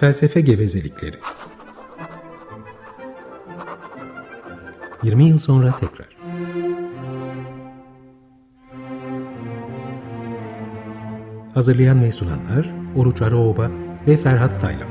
Felsefe 0.00 0.40
gevezelikleri. 0.40 1.16
20 5.02 5.24
yıl 5.24 5.38
sonra 5.38 5.76
tekrar. 5.76 6.16
Hazırlayan 11.54 12.02
ve 12.02 12.12
sunanlar 12.12 12.74
Oruç 12.96 13.22
Araoba 13.22 13.70
ve 14.06 14.16
Ferhat 14.16 14.60
Taylan. 14.60 14.88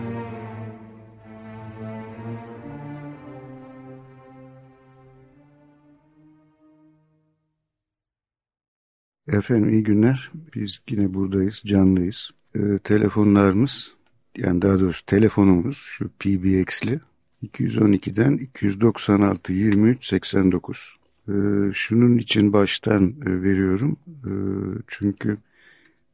Efendim 9.28 9.70
iyi 9.70 9.84
günler. 9.84 10.32
Biz 10.56 10.80
yine 10.90 11.14
buradayız, 11.14 11.62
canlıyız. 11.66 12.32
Ee, 12.56 12.80
telefonlarımız, 12.84 13.97
yani 14.38 14.62
daha 14.62 14.80
doğrusu 14.80 15.06
telefonumuz 15.06 15.78
şu 15.78 16.10
PBX'li 16.10 17.00
212'den 17.44 18.38
296 18.38 19.54
23 19.54 20.06
89. 20.06 20.98
Ee, 21.30 21.32
şunun 21.74 22.18
için 22.18 22.54
baştan 22.54 23.16
e, 23.26 23.42
veriyorum. 23.44 23.98
Ee, 24.08 24.30
çünkü 24.88 25.38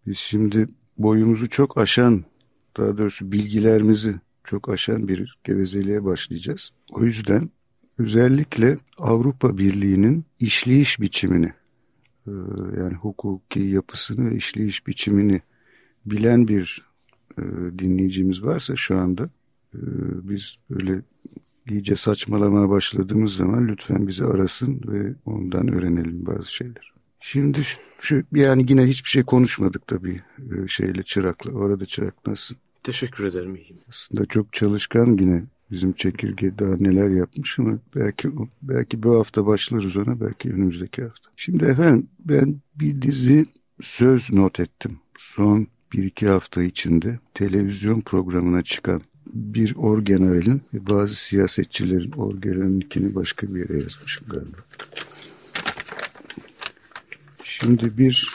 biz 0.07 0.17
şimdi 0.17 0.67
boyumuzu 0.97 1.49
çok 1.49 1.77
aşan, 1.77 2.23
daha 2.77 2.97
doğrusu 2.97 3.31
bilgilerimizi 3.31 4.15
çok 4.43 4.69
aşan 4.69 5.07
bir 5.07 5.37
gevezeliğe 5.43 6.03
başlayacağız. 6.03 6.71
O 6.91 7.03
yüzden 7.03 7.49
özellikle 7.99 8.77
Avrupa 8.97 9.57
Birliği'nin 9.57 10.25
işleyiş 10.39 11.01
biçimini 11.01 11.53
e, 12.27 12.31
yani 12.77 12.93
hukuki 12.93 13.59
yapısını 13.59 14.29
ve 14.29 14.35
işleyiş 14.35 14.87
biçimini 14.87 15.41
bilen 16.05 16.47
bir 16.47 16.92
e, 17.37 17.79
dinleyicimiz 17.79 18.43
varsa 18.43 18.75
şu 18.75 18.97
anda 18.97 19.29
e, 19.75 19.79
biz 20.29 20.55
böyle 20.69 21.01
iyice 21.69 21.95
saçmalamaya 21.95 22.69
başladığımız 22.69 23.35
zaman 23.35 23.67
lütfen 23.67 24.07
bizi 24.07 24.25
arasın 24.25 24.81
ve 24.87 25.13
ondan 25.25 25.73
öğrenelim 25.73 26.25
bazı 26.25 26.53
şeyler. 26.53 26.93
Şimdi 27.19 27.63
şu, 27.63 27.79
şu 27.99 28.23
yani 28.33 28.65
yine 28.69 28.85
hiçbir 28.85 29.09
şey 29.09 29.23
konuşmadık 29.23 29.87
tabii 29.87 30.21
e, 30.39 30.67
şeyle 30.67 31.03
çırakla. 31.03 31.51
Orada 31.51 31.85
çırak 31.85 32.27
nasılsın? 32.27 32.57
Teşekkür 32.83 33.23
ederim 33.23 33.55
iyiyim. 33.55 33.77
Aslında 33.89 34.25
çok 34.25 34.53
çalışkan 34.53 35.17
yine 35.19 35.43
bizim 35.71 35.93
çekirge 35.93 36.57
daha 36.59 36.75
neler 36.77 37.09
yapmış 37.09 37.59
ama 37.59 37.79
belki 37.95 38.29
belki 38.61 39.03
bu 39.03 39.19
hafta 39.19 39.45
başlarız 39.45 39.97
ona 39.97 40.21
belki 40.21 40.49
önümüzdeki 40.49 41.01
hafta. 41.03 41.29
Şimdi 41.37 41.65
efendim 41.65 42.07
ben 42.19 42.55
bir 42.75 43.01
dizi 43.01 43.45
söz 43.81 44.33
not 44.33 44.59
ettim. 44.59 44.99
Son 45.17 45.67
bir 45.93 46.03
iki 46.03 46.27
hafta 46.27 46.63
içinde 46.63 47.19
televizyon 47.33 48.01
programına 48.01 48.63
çıkan 48.63 49.01
bir 49.33 49.75
orgeneralin 49.75 50.61
bazı 50.73 51.15
siyasetçilerin 51.15 52.11
orgeneralinkini 52.11 53.15
başka 53.15 53.55
bir 53.55 53.59
yere 53.59 53.83
yazmışım 53.83 54.27
galiba. 54.29 54.57
Şimdi 57.43 57.97
bir 57.97 58.29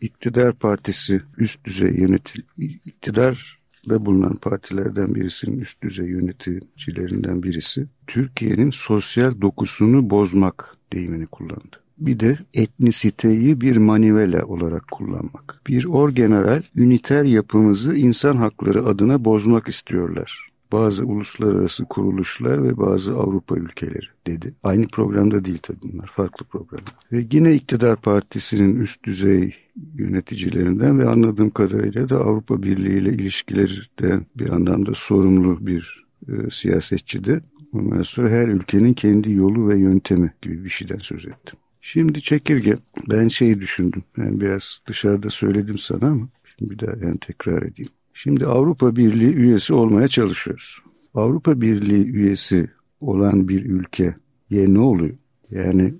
iktidar 0.00 0.52
partisi 0.52 1.22
üst 1.38 1.64
düzey 1.64 1.90
yönetil 1.90 2.42
iktidarda 2.58 4.06
bulunan 4.06 4.36
partilerden 4.36 5.14
birisinin 5.14 5.60
üst 5.60 5.82
düzey 5.82 6.06
yöneticilerinden 6.06 7.42
birisi 7.42 7.86
Türkiye'nin 8.06 8.70
sosyal 8.70 9.40
dokusunu 9.40 10.10
bozmak 10.10 10.76
deyimini 10.92 11.26
kullandı 11.26 11.83
bir 11.98 12.20
de 12.20 12.38
etnisiteyi 12.54 13.60
bir 13.60 13.76
manivela 13.76 14.44
olarak 14.44 14.90
kullanmak. 14.90 15.60
Bir 15.66 15.84
orgeneral 15.84 16.62
üniter 16.76 17.24
yapımızı 17.24 17.94
insan 17.94 18.36
hakları 18.36 18.86
adına 18.86 19.24
bozmak 19.24 19.68
istiyorlar. 19.68 20.48
Bazı 20.72 21.04
uluslararası 21.04 21.84
kuruluşlar 21.84 22.64
ve 22.64 22.76
bazı 22.76 23.14
Avrupa 23.14 23.56
ülkeleri 23.56 24.06
dedi. 24.26 24.54
Aynı 24.62 24.88
programda 24.88 25.44
değil 25.44 25.58
tabii 25.62 25.78
bunlar 25.82 26.06
farklı 26.06 26.46
programlar. 26.46 26.94
Ve 27.12 27.26
yine 27.32 27.54
iktidar 27.54 27.96
partisinin 27.96 28.80
üst 28.80 29.04
düzey 29.04 29.54
yöneticilerinden 29.94 30.98
ve 30.98 31.08
anladığım 31.08 31.50
kadarıyla 31.50 32.08
da 32.08 32.16
Avrupa 32.18 32.62
Birliği 32.62 32.98
ile 32.98 33.12
ilişkilerden 33.12 34.26
bir 34.36 34.48
anlamda 34.48 34.92
sorumlu 34.94 35.66
bir 35.66 36.04
e, 36.28 36.50
siyasetçi 36.50 37.24
de 37.24 37.40
ondan 37.72 38.02
sonra 38.02 38.30
her 38.30 38.48
ülkenin 38.48 38.92
kendi 38.92 39.32
yolu 39.32 39.68
ve 39.68 39.78
yöntemi 39.78 40.32
gibi 40.42 40.64
bir 40.64 40.70
şeyden 40.70 40.98
söz 40.98 41.26
ettim. 41.26 41.58
Şimdi 41.86 42.22
çekirge 42.22 42.76
ben 43.10 43.28
şeyi 43.28 43.60
düşündüm. 43.60 44.02
Yani 44.16 44.40
biraz 44.40 44.78
dışarıda 44.88 45.30
söyledim 45.30 45.78
sana 45.78 46.06
ama 46.06 46.28
şimdi 46.44 46.70
bir 46.70 46.86
daha 46.86 47.06
yani 47.06 47.18
tekrar 47.18 47.62
edeyim. 47.62 47.90
Şimdi 48.14 48.46
Avrupa 48.46 48.96
Birliği 48.96 49.34
üyesi 49.34 49.74
olmaya 49.74 50.08
çalışıyoruz. 50.08 50.78
Avrupa 51.14 51.60
Birliği 51.60 52.06
üyesi 52.06 52.70
olan 53.00 53.48
bir 53.48 53.64
ülkeye 53.64 54.14
ne 54.50 54.78
oluyor? 54.78 55.14
Yani 55.50 55.94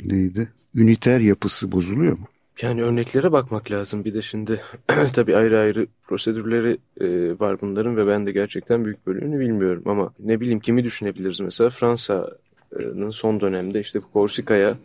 neydi? 0.00 0.48
Üniter 0.76 1.20
yapısı 1.20 1.72
bozuluyor 1.72 2.18
mu? 2.18 2.26
Yani 2.62 2.82
örneklere 2.82 3.32
bakmak 3.32 3.70
lazım. 3.70 4.04
Bir 4.04 4.14
de 4.14 4.22
şimdi 4.22 4.60
tabii 5.14 5.36
ayrı 5.36 5.58
ayrı 5.58 5.86
prosedürleri 6.02 6.78
e, 7.00 7.38
var 7.40 7.60
bunların 7.60 7.96
ve 7.96 8.06
ben 8.06 8.26
de 8.26 8.32
gerçekten 8.32 8.84
büyük 8.84 9.06
bölümünü 9.06 9.40
bilmiyorum. 9.40 9.82
Ama 9.86 10.12
ne 10.18 10.40
bileyim 10.40 10.60
kimi 10.60 10.84
düşünebiliriz 10.84 11.40
mesela 11.40 11.70
Fransa'nın 11.70 13.10
son 13.10 13.40
dönemde 13.40 13.80
işte 13.80 14.00
Korsika'ya 14.12 14.76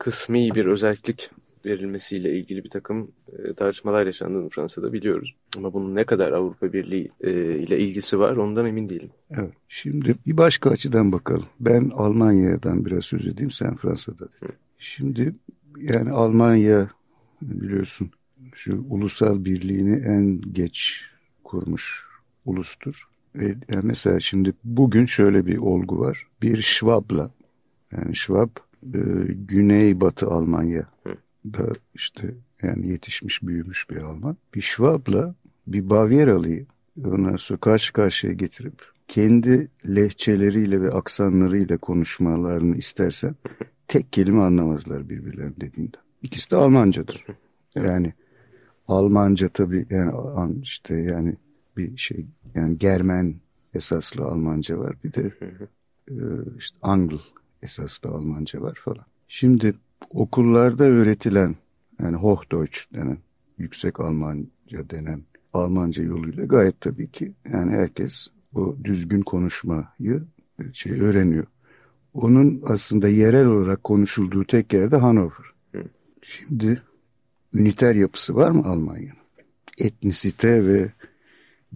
kısmi 0.00 0.50
bir 0.54 0.66
özellik 0.66 1.30
verilmesiyle 1.66 2.38
ilgili 2.38 2.64
bir 2.64 2.70
takım 2.70 3.10
e, 3.38 3.54
tartışmalar 3.54 4.06
yaşandığını 4.06 4.48
Fransa'da 4.48 4.92
biliyoruz. 4.92 5.34
Ama 5.56 5.72
bunun 5.72 5.94
ne 5.94 6.04
kadar 6.04 6.32
Avrupa 6.32 6.72
Birliği 6.72 7.10
e, 7.20 7.30
ile 7.58 7.78
ilgisi 7.78 8.18
var 8.18 8.36
ondan 8.36 8.66
emin 8.66 8.88
değilim. 8.88 9.10
Evet. 9.30 9.52
Şimdi 9.68 10.14
bir 10.26 10.36
başka 10.36 10.70
açıdan 10.70 11.12
bakalım. 11.12 11.46
Ben 11.60 11.90
Almanya'dan 11.94 12.84
biraz 12.84 13.04
söz 13.04 13.26
edeyim, 13.26 13.50
sen 13.50 13.76
Fransa'da. 13.76 14.24
Hı. 14.24 14.46
Şimdi 14.78 15.34
yani 15.78 16.10
Almanya 16.10 16.90
biliyorsun 17.42 18.10
şu 18.54 18.84
ulusal 18.90 19.44
birliğini 19.44 19.96
en 20.06 20.40
geç 20.52 21.00
kurmuş 21.44 22.04
ulustur. 22.44 23.08
Ve 23.34 23.46
yani 23.46 23.84
mesela 23.84 24.20
şimdi 24.20 24.52
bugün 24.64 25.06
şöyle 25.06 25.46
bir 25.46 25.58
olgu 25.58 26.00
var. 26.00 26.26
Bir 26.42 26.62
Schwab'la 26.62 27.30
yani 27.92 28.16
Schwab 28.16 28.50
e, 28.94 28.98
Güneybatı 29.32 30.26
Almanya 30.26 30.86
da 31.44 31.72
işte 31.94 32.34
yani 32.62 32.88
yetişmiş 32.88 33.42
büyümüş 33.42 33.90
bir 33.90 33.96
Alman. 33.96 34.36
Bir 34.54 34.60
Schwab'la 34.60 35.34
bir 35.66 35.90
Bavyeralı'yı 35.90 36.66
sonra 37.38 37.56
karşı 37.60 37.92
karşıya 37.92 38.32
getirip 38.32 38.82
kendi 39.08 39.68
lehçeleriyle 39.86 40.82
ve 40.82 40.90
aksanlarıyla 40.90 41.78
konuşmalarını 41.78 42.76
istersen 42.76 43.34
tek 43.88 44.12
kelime 44.12 44.40
anlamazlar 44.40 45.08
birbirlerinin 45.08 45.56
dediğinde. 45.60 45.96
İkisi 46.22 46.50
de 46.50 46.56
Almancadır. 46.56 47.26
Yani 47.74 48.12
Almanca 48.88 49.48
tabii 49.48 49.86
yani 49.90 50.12
işte 50.62 50.94
yani 50.94 51.36
bir 51.76 51.96
şey 51.96 52.26
yani 52.54 52.78
Germen 52.78 53.34
esaslı 53.74 54.24
Almanca 54.24 54.78
var. 54.78 54.96
Bir 55.04 55.12
de 55.12 55.32
e, 56.08 56.14
işte 56.58 56.78
Angl 56.82 57.14
esaslı 57.62 58.10
Almanca 58.10 58.60
var 58.60 58.78
falan. 58.84 59.04
Şimdi 59.28 59.72
okullarda 60.10 60.84
öğretilen 60.84 61.56
yani 62.02 62.16
Hochdeutsch 62.16 62.94
denen 62.94 63.18
yüksek 63.58 64.00
Almanca 64.00 64.90
denen 64.90 65.22
Almanca 65.52 66.02
yoluyla 66.02 66.44
gayet 66.44 66.80
tabii 66.80 67.10
ki 67.10 67.32
yani 67.52 67.72
herkes 67.72 68.26
o 68.54 68.76
düzgün 68.84 69.22
konuşmayı 69.22 70.22
şey 70.72 71.00
öğreniyor. 71.00 71.46
Onun 72.14 72.62
aslında 72.66 73.08
yerel 73.08 73.46
olarak 73.46 73.84
konuşulduğu 73.84 74.44
tek 74.44 74.72
yerde 74.72 74.96
Hanover. 74.96 75.46
Şimdi 76.22 76.82
üniter 77.54 77.94
yapısı 77.94 78.34
var 78.34 78.50
mı 78.50 78.62
Almanya'nın? 78.64 79.20
Etnisite 79.78 80.66
ve 80.66 80.92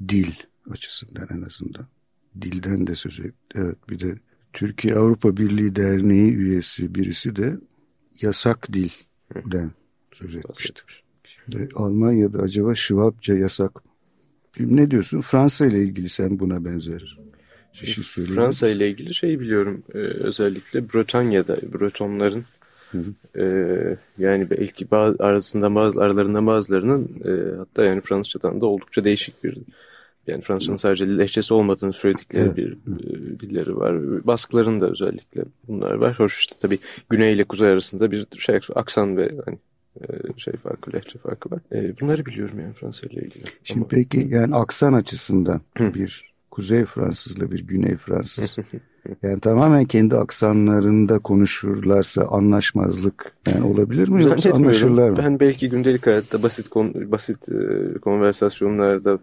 dil 0.08 0.32
açısından 0.70 1.28
en 1.30 1.42
azından. 1.42 1.87
Dilden 2.40 2.87
de 2.87 2.94
söz 2.94 3.20
et. 3.20 3.34
Evet 3.54 3.88
bir 3.88 4.00
de 4.00 4.19
Türkiye 4.54 4.94
Avrupa 4.94 5.36
Birliği 5.36 5.76
Derneği 5.76 6.34
üyesi 6.34 6.94
birisi 6.94 7.36
de 7.36 7.56
yasak 8.22 8.68
dilden 8.72 9.70
söz 10.12 10.36
etmiştir. 10.36 11.02
Şimdi 11.24 11.68
Almanya'da 11.74 12.38
acaba 12.38 12.74
Şivapça 12.74 13.34
yasak 13.34 13.74
mı? 13.74 13.90
Ne 14.58 14.90
diyorsun? 14.90 15.20
Fransa 15.20 15.66
ile 15.66 15.82
ilgili 15.82 16.08
sen 16.08 16.38
buna 16.38 16.64
benzer 16.64 17.18
bir 17.82 17.86
şey 17.86 18.04
söyleyeyim. 18.04 18.40
Fransa 18.40 18.68
ile 18.68 18.90
ilgili 18.90 19.14
şey 19.14 19.40
biliyorum. 19.40 19.82
Ee, 19.94 19.98
özellikle 19.98 20.92
Bretanya'da 20.92 21.56
Bretonların 21.56 22.44
e, 23.38 23.44
yani 24.18 24.50
belki 24.50 24.90
bazı, 24.90 25.24
arasında 25.24 25.74
bazı 25.74 26.02
aralarında 26.02 26.46
bazılarının 26.46 27.08
e, 27.24 27.56
hatta 27.56 27.84
yani 27.84 28.00
Fransızcadan 28.00 28.60
da 28.60 28.66
oldukça 28.66 29.04
değişik 29.04 29.44
bir 29.44 29.58
yani 30.26 30.43
Fransızcanın 30.43 30.76
sadece 30.76 31.19
lehçesi 31.19 31.55
olmadığını 31.55 31.93
söyledikleri 31.93 32.44
evet. 32.44 32.56
bir 32.56 32.73
e, 32.73 33.41
dilleri 33.41 33.76
var. 33.76 34.26
Baskıların 34.26 34.81
da 34.81 34.91
özellikle 34.91 35.44
bunlar 35.69 35.94
var. 35.94 36.19
Hoş 36.19 36.38
işte 36.38 36.56
tabii 36.61 36.79
güney 37.11 37.35
ile 37.35 37.44
kuzey 37.44 37.69
arasında 37.69 38.11
bir 38.11 38.26
şey 38.38 38.61
aksan 38.75 39.17
ve 39.17 39.31
hani 39.44 39.59
e, 40.00 40.05
şey 40.37 40.55
farkı, 40.55 40.93
lehçe 40.93 41.19
farkı 41.19 41.50
var. 41.50 41.61
E, 41.73 42.00
bunları 42.00 42.26
biliyorum 42.26 42.61
yani 42.61 42.73
Fransa 42.73 43.06
ile 43.06 43.21
ilgili. 43.21 43.44
Şimdi 43.65 43.81
Ama... 43.81 43.88
peki 43.88 44.29
yani 44.31 44.55
aksan 44.55 44.93
açısından 44.93 45.61
bir 45.81 46.35
Kuzey 46.50 46.85
Fransızla 46.85 47.50
bir 47.50 47.67
Güney 47.67 47.97
Fransız 47.97 48.56
yani 49.23 49.41
tamamen 49.41 49.85
kendi 49.85 50.17
aksanlarında 50.17 51.19
konuşurlarsa 51.19 52.23
anlaşmazlık 52.23 53.32
yani 53.47 53.65
olabilir 53.65 54.09
mi 54.09 54.23
yoksa 54.23 54.50
anlaşırlar 54.50 55.11
mı? 55.11 55.17
Ben 55.19 55.41
belki 55.41 55.69
gündelik 55.69 56.06
hayatta 56.06 56.43
basit 56.43 56.69
kon, 56.69 57.12
basit 57.12 57.49
e, 57.49 57.99
konversasyonlarda 57.99 59.19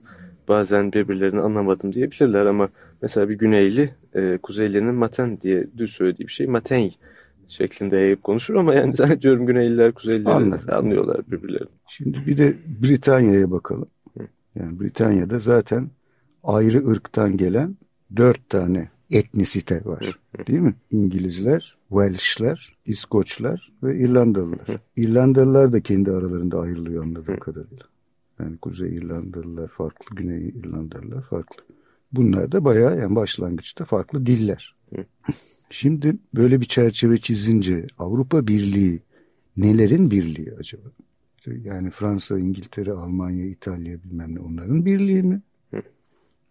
bazen 0.52 0.94
birbirlerini 0.94 1.42
anlamadım 1.42 1.94
diyebilirler 1.94 2.46
ama 2.46 2.70
mesela 3.02 3.30
bir 3.30 3.38
Güneyli 3.38 3.90
e, 4.16 4.38
Kuzeyli'nin 4.44 4.96
maten 4.96 5.42
diye 5.42 5.68
düz 5.78 5.92
söylediği 5.92 6.28
bir 6.28 6.34
şey 6.34 6.48
maten 6.48 6.92
şeklinde 7.48 7.98
yayıp 7.98 8.24
konuşur 8.24 8.56
ama 8.56 8.76
yani 8.76 8.94
zannediyorum 9.00 9.46
Güneyliler 9.46 9.92
Kuzeyliler 9.92 10.32
Anlar. 10.32 10.68
anlıyorlar 10.68 11.22
birbirlerini. 11.32 11.68
Şimdi 11.88 12.18
bir 12.28 12.38
de 12.38 12.54
Britanya'ya 12.84 13.52
bakalım. 13.52 13.88
Yani 14.56 14.80
Britanya'da 14.80 15.40
zaten 15.40 15.90
ayrı 16.44 16.88
ırktan 16.88 17.38
gelen 17.38 17.76
dört 18.16 18.50
tane 18.50 18.90
etnisite 19.12 19.82
var. 19.86 20.20
Değil 20.48 20.60
mi? 20.60 20.74
İngilizler, 20.92 21.78
Welshler, 21.90 22.78
İskoçlar 22.86 23.72
ve 23.84 23.98
İrlandalılar. 23.98 24.68
İrlandalılar 24.96 25.74
da 25.74 25.82
kendi 25.82 26.12
aralarında 26.12 26.60
ayrılıyor 26.60 27.04
anladığım 27.04 27.40
kadarıyla. 27.40 27.91
Yani 28.42 28.58
Kuzey 28.58 28.96
İrlandalılar 28.96 29.68
farklı, 29.68 30.16
Güney 30.16 30.50
İrlandalılar 30.50 31.22
farklı. 31.22 31.64
Bunlar 32.12 32.52
da 32.52 32.66
bayağı 32.66 33.00
yani 33.00 33.16
başlangıçta 33.16 33.86
farklı 33.86 34.26
diller. 34.26 34.76
Şimdi 35.70 36.16
böyle 36.36 36.62
bir 36.62 36.66
çerçeve 36.66 37.18
çizince 37.18 37.88
Avrupa 37.98 38.48
Birliği 38.48 39.00
nelerin 39.58 40.12
birliği 40.12 40.54
acaba? 40.60 40.88
Yani 41.64 41.90
Fransa, 41.90 42.40
İngiltere, 42.40 42.92
Almanya, 42.92 43.46
İtalya 43.46 44.04
bilmem 44.04 44.36
ne 44.36 44.40
onların 44.40 44.86
birliği 44.86 45.24
mi? 45.24 45.42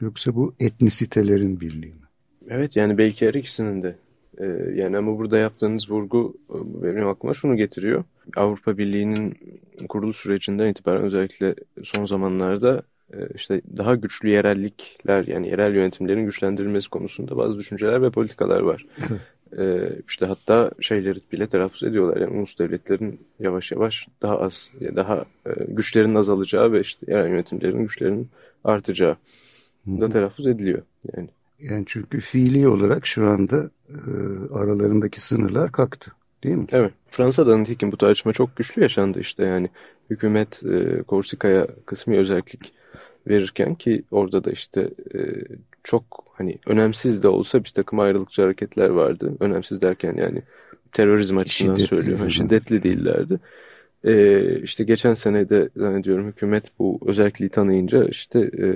Yoksa 0.01 0.35
bu 0.35 0.55
etnisitelerin 0.61 1.61
birliği 1.61 1.93
mi? 1.93 2.07
Evet 2.49 2.77
yani 2.77 2.99
belki 2.99 3.27
her 3.27 3.35
ikisinin 3.35 3.83
de. 3.83 3.97
Ee, 4.39 4.45
yani 4.75 4.97
ama 4.97 5.19
burada 5.19 5.39
yaptığınız 5.39 5.91
vurgu 5.91 6.35
e, 6.51 6.83
benim 6.83 7.09
aklıma 7.09 7.35
şunu 7.35 7.57
getiriyor. 7.57 8.05
Avrupa 8.37 8.79
Birliği'nin 8.79 9.39
kuruluş 9.89 10.17
sürecinden 10.17 10.69
itibaren 10.69 11.03
özellikle 11.03 11.55
son 11.85 12.07
zamanlarda 12.07 12.83
e, 13.13 13.19
işte 13.35 13.61
daha 13.77 13.95
güçlü 13.95 14.29
yerellikler 14.29 15.27
yani 15.27 15.49
yerel 15.49 15.75
yönetimlerin 15.75 16.27
güçlendirilmesi 16.27 16.91
konusunda 16.91 17.37
bazı 17.37 17.59
düşünceler 17.59 18.03
ve 18.03 18.11
politikalar 18.11 18.61
var. 18.61 18.87
ee, 19.59 19.93
işte 20.09 20.27
hatta 20.27 20.71
şeyleri 20.81 21.21
bile 21.33 21.47
telaffuz 21.47 21.83
ediyorlar. 21.83 22.17
Yani 22.17 22.39
ulus 22.39 22.59
devletlerin 22.59 23.21
yavaş 23.41 23.73
yavaş 23.73 24.09
daha 24.23 24.39
az, 24.39 24.71
daha 24.97 25.25
e, 25.47 25.51
güçlerin 25.69 26.15
azalacağı 26.15 26.73
ve 26.73 26.81
işte 26.81 27.13
yerel 27.13 27.29
yönetimlerin 27.29 27.83
güçlerinin 27.83 28.29
artacağı 28.65 29.17
da 29.87 30.09
telaffuz 30.09 30.47
ediliyor. 30.47 30.83
Yani. 31.17 31.29
Yani 31.61 31.85
çünkü 31.87 32.21
fiili 32.21 32.69
olarak 32.69 33.07
şu 33.07 33.27
anda 33.31 33.71
e, 33.89 33.99
aralarındaki 34.55 35.21
sınırlar 35.21 35.73
kalktı. 35.73 36.13
Değil 36.45 36.57
mi? 36.57 36.67
Evet. 36.73 36.93
Fransa'da 37.11 37.59
nitekim 37.59 37.93
bu 37.93 37.97
tartışma 37.97 38.33
çok 38.33 38.57
güçlü 38.57 38.83
yaşandı 38.83 39.21
işte 39.21 39.45
yani. 39.45 39.69
Hükümet 40.11 40.63
e, 40.65 41.03
Korsika'ya 41.03 41.67
kısmi 41.87 42.19
özellik 42.19 42.73
verirken 43.29 43.75
ki 43.75 44.03
orada 44.11 44.45
da 44.45 44.51
işte 44.51 44.91
e, 45.15 45.19
çok 45.85 46.25
hani 46.33 46.59
önemsiz 46.67 47.23
de 47.23 47.29
olsa 47.29 47.65
bir 47.65 47.71
takım 47.71 47.99
ayrılıkçı 47.99 48.43
hareketler 48.43 48.89
vardı. 48.89 49.37
Önemsiz 49.41 49.83
derken 49.83 50.15
yani 50.17 50.43
terörizm 50.93 51.39
açısından 51.39 51.75
şiddetli 51.75 51.97
söylüyorum. 51.97 52.31
Şiddetli 52.31 52.83
değillerdi. 52.83 53.39
Ee, 54.05 54.61
işte 54.61 54.85
geçen 54.85 55.15
senede 55.15 55.69
zannediyorum 55.77 56.27
hükümet 56.27 56.65
bu 56.79 57.01
özelliği 57.07 57.49
tanıyınca 57.51 58.05
işte 58.05 58.41
e, 58.41 58.67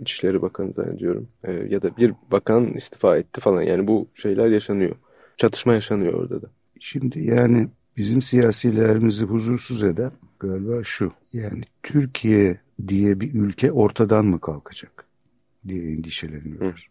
İçişleri 0.00 0.42
Bakanı 0.42 0.72
zannediyorum 0.72 1.28
e, 1.44 1.52
ya 1.52 1.82
da 1.82 1.96
bir 1.96 2.12
bakan 2.30 2.74
istifa 2.74 3.16
etti 3.16 3.40
falan. 3.40 3.62
Yani 3.62 3.86
bu 3.86 4.08
şeyler 4.14 4.46
yaşanıyor. 4.46 4.96
Çatışma 5.36 5.74
yaşanıyor 5.74 6.12
orada 6.12 6.42
da. 6.42 6.46
Şimdi 6.80 7.20
yani 7.20 7.68
bizim 7.96 8.22
siyasilerimizi 8.22 9.24
huzursuz 9.24 9.82
eden 9.82 10.12
galiba 10.40 10.84
şu. 10.84 11.12
Yani 11.32 11.62
Türkiye 11.82 12.60
diye 12.88 13.20
bir 13.20 13.34
ülke 13.34 13.72
ortadan 13.72 14.26
mı 14.26 14.40
kalkacak 14.40 15.06
diye 15.68 15.92
endişeleniyorlar. 15.92 16.90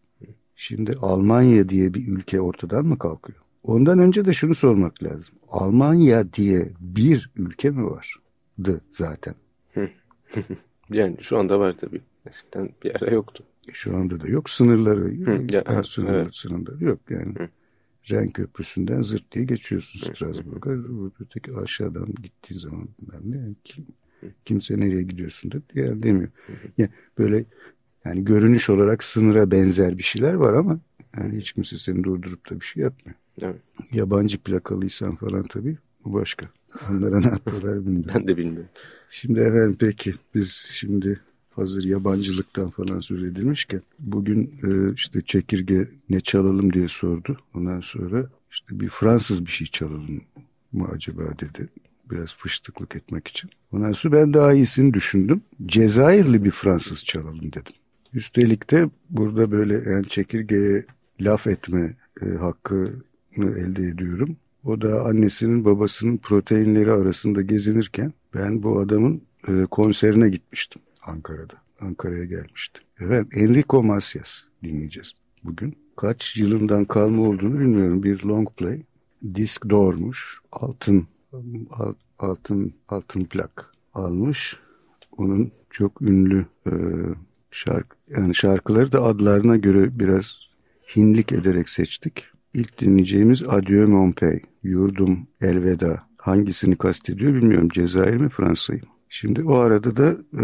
Şimdi 0.55 0.97
Almanya 1.01 1.69
diye 1.69 1.93
bir 1.93 2.07
ülke 2.07 2.41
ortadan 2.41 2.85
mı 2.85 2.97
kalkıyor? 2.97 3.39
Ondan 3.63 3.99
önce 3.99 4.25
de 4.25 4.33
şunu 4.33 4.55
sormak 4.55 5.03
lazım. 5.03 5.35
Almanya 5.49 6.33
diye 6.33 6.69
bir 6.79 7.29
ülke 7.35 7.69
mi 7.69 7.85
vardı 7.85 8.81
zaten? 8.91 9.33
yani 10.89 11.17
şu 11.21 11.37
anda 11.37 11.59
var 11.59 11.75
tabii. 11.81 12.01
Eskiden 12.29 12.69
bir 12.83 12.95
ara 12.95 13.13
yoktu. 13.13 13.43
Şu 13.73 13.97
anda 13.97 14.19
da 14.19 14.27
yok. 14.27 14.49
Sınırları 14.49 15.15
yok. 15.15 15.53
Ya, 15.53 15.63
ha, 15.65 15.83
sınırları, 15.83 16.21
evet. 16.21 16.35
sınırları 16.35 16.83
yok. 16.83 16.99
Yani 17.09 17.35
Hı. 17.35 17.49
Ren 18.11 18.29
Köprüsü'nden 18.29 19.01
zırt 19.01 19.31
diye 19.31 19.45
geçiyorsun 19.45 19.99
Strasbourg'a. 19.99 20.71
Öteki 21.19 21.55
aşağıdan 21.55 22.07
gittiğin 22.23 22.59
zaman 22.59 22.87
ne 23.23 23.37
kim, 23.63 23.85
kimse 24.45 24.79
nereye 24.79 25.03
gidiyorsun 25.03 25.51
da 25.51 25.57
diye 25.73 26.03
demiyor. 26.03 26.29
Yani 26.77 26.89
böyle 27.17 27.45
yani 28.05 28.25
görünüş 28.25 28.69
olarak 28.69 29.03
sınıra 29.03 29.51
benzer 29.51 29.97
bir 29.97 30.03
şeyler 30.03 30.33
var 30.33 30.53
ama 30.53 30.79
yani 31.17 31.37
hiç 31.37 31.51
kimse 31.51 31.77
seni 31.77 32.03
durdurup 32.03 32.49
da 32.51 32.59
bir 32.59 32.65
şey 32.65 32.83
yapmıyor. 32.83 33.17
Evet. 33.41 33.61
Yabancı 33.91 34.37
plakalıysan 34.37 35.15
falan 35.15 35.43
tabii 35.43 35.77
bu 36.05 36.13
başka. 36.13 36.49
Onlara 36.89 37.19
ne 37.19 37.27
yapıyorlar 37.27 37.79
bilmiyorum. 37.85 38.11
ben 38.15 38.27
de 38.27 38.37
bilmiyorum. 38.37 38.69
Şimdi 39.11 39.39
efendim 39.39 39.75
peki 39.79 40.13
biz 40.35 40.51
şimdi 40.73 41.19
hazır 41.55 41.83
yabancılıktan 41.83 42.69
falan 42.69 42.99
söz 42.99 43.23
edilmişken 43.23 43.81
bugün 43.99 44.53
e, 44.63 44.93
işte 44.93 45.21
çekirge 45.21 45.89
ne 46.09 46.19
çalalım 46.19 46.73
diye 46.73 46.87
sordu. 46.87 47.37
Ondan 47.53 47.81
sonra 47.81 48.29
işte 48.51 48.79
bir 48.79 48.89
Fransız 48.89 49.45
bir 49.45 49.51
şey 49.51 49.67
çalalım 49.67 50.21
mı 50.73 50.87
acaba 50.93 51.23
dedi. 51.23 51.69
Biraz 52.11 52.35
fıştıklık 52.35 52.95
etmek 52.95 53.27
için. 53.27 53.49
Ondan 53.71 53.91
sonra 53.91 54.15
ben 54.15 54.33
daha 54.33 54.53
iyisini 54.53 54.93
düşündüm. 54.93 55.41
Cezayirli 55.65 56.43
bir 56.43 56.51
Fransız 56.51 57.03
çalalım 57.03 57.51
dedim. 57.51 57.73
Üstelik 58.13 58.71
de 58.71 58.89
burada 59.09 59.51
böyle 59.51 59.89
yani 59.91 60.07
çekirgeye 60.07 60.85
laf 61.21 61.47
etme 61.47 61.95
e, 62.21 62.25
hakkını 62.25 62.91
elde 63.37 63.83
ediyorum. 63.83 64.37
O 64.63 64.81
da 64.81 65.05
annesinin 65.05 65.65
babasının 65.65 66.17
proteinleri 66.17 66.91
arasında 66.91 67.41
gezinirken 67.41 68.13
ben 68.33 68.63
bu 68.63 68.79
adamın 68.79 69.21
e, 69.47 69.65
konserine 69.71 70.29
gitmiştim 70.29 70.81
Ankara'da. 71.05 71.53
Ankara'ya 71.81 72.25
gelmişti. 72.25 72.79
Evet 72.99 73.27
Enrico 73.37 73.83
Macias 73.83 74.41
dinleyeceğiz 74.63 75.13
bugün. 75.43 75.77
Kaç 75.95 76.37
yılından 76.37 76.85
kalma 76.85 77.23
olduğunu 77.23 77.59
bilmiyorum. 77.59 78.03
Bir 78.03 78.23
long 78.23 78.49
play. 78.57 78.81
Disk 79.35 79.69
doğurmuş. 79.69 80.39
Altın 80.51 81.07
altın 82.19 82.73
altın 82.89 83.23
plak 83.23 83.71
almış. 83.93 84.57
Onun 85.17 85.51
çok 85.69 86.01
ünlü 86.01 86.45
e, 86.67 86.73
şarkı 87.51 87.97
yani 88.09 88.35
şarkıları 88.35 88.91
da 88.91 89.03
adlarına 89.03 89.57
göre 89.57 89.99
biraz 89.99 90.37
hinlik 90.95 91.31
ederek 91.31 91.69
seçtik. 91.69 92.23
İlk 92.53 92.81
dinleyeceğimiz 92.81 93.43
Adieu 93.43 93.87
Mon 93.87 94.13
Yurdum 94.63 95.27
Elveda. 95.41 95.99
Hangisini 96.17 96.75
kastediyor 96.75 97.33
bilmiyorum. 97.33 97.69
Cezayir 97.69 98.17
mi 98.17 98.29
Fransa'yı 98.29 98.81
mı? 98.81 98.94
Şimdi 99.17 99.43
o 99.43 99.53
arada 99.53 99.97
da 99.97 100.11
e, 100.33 100.43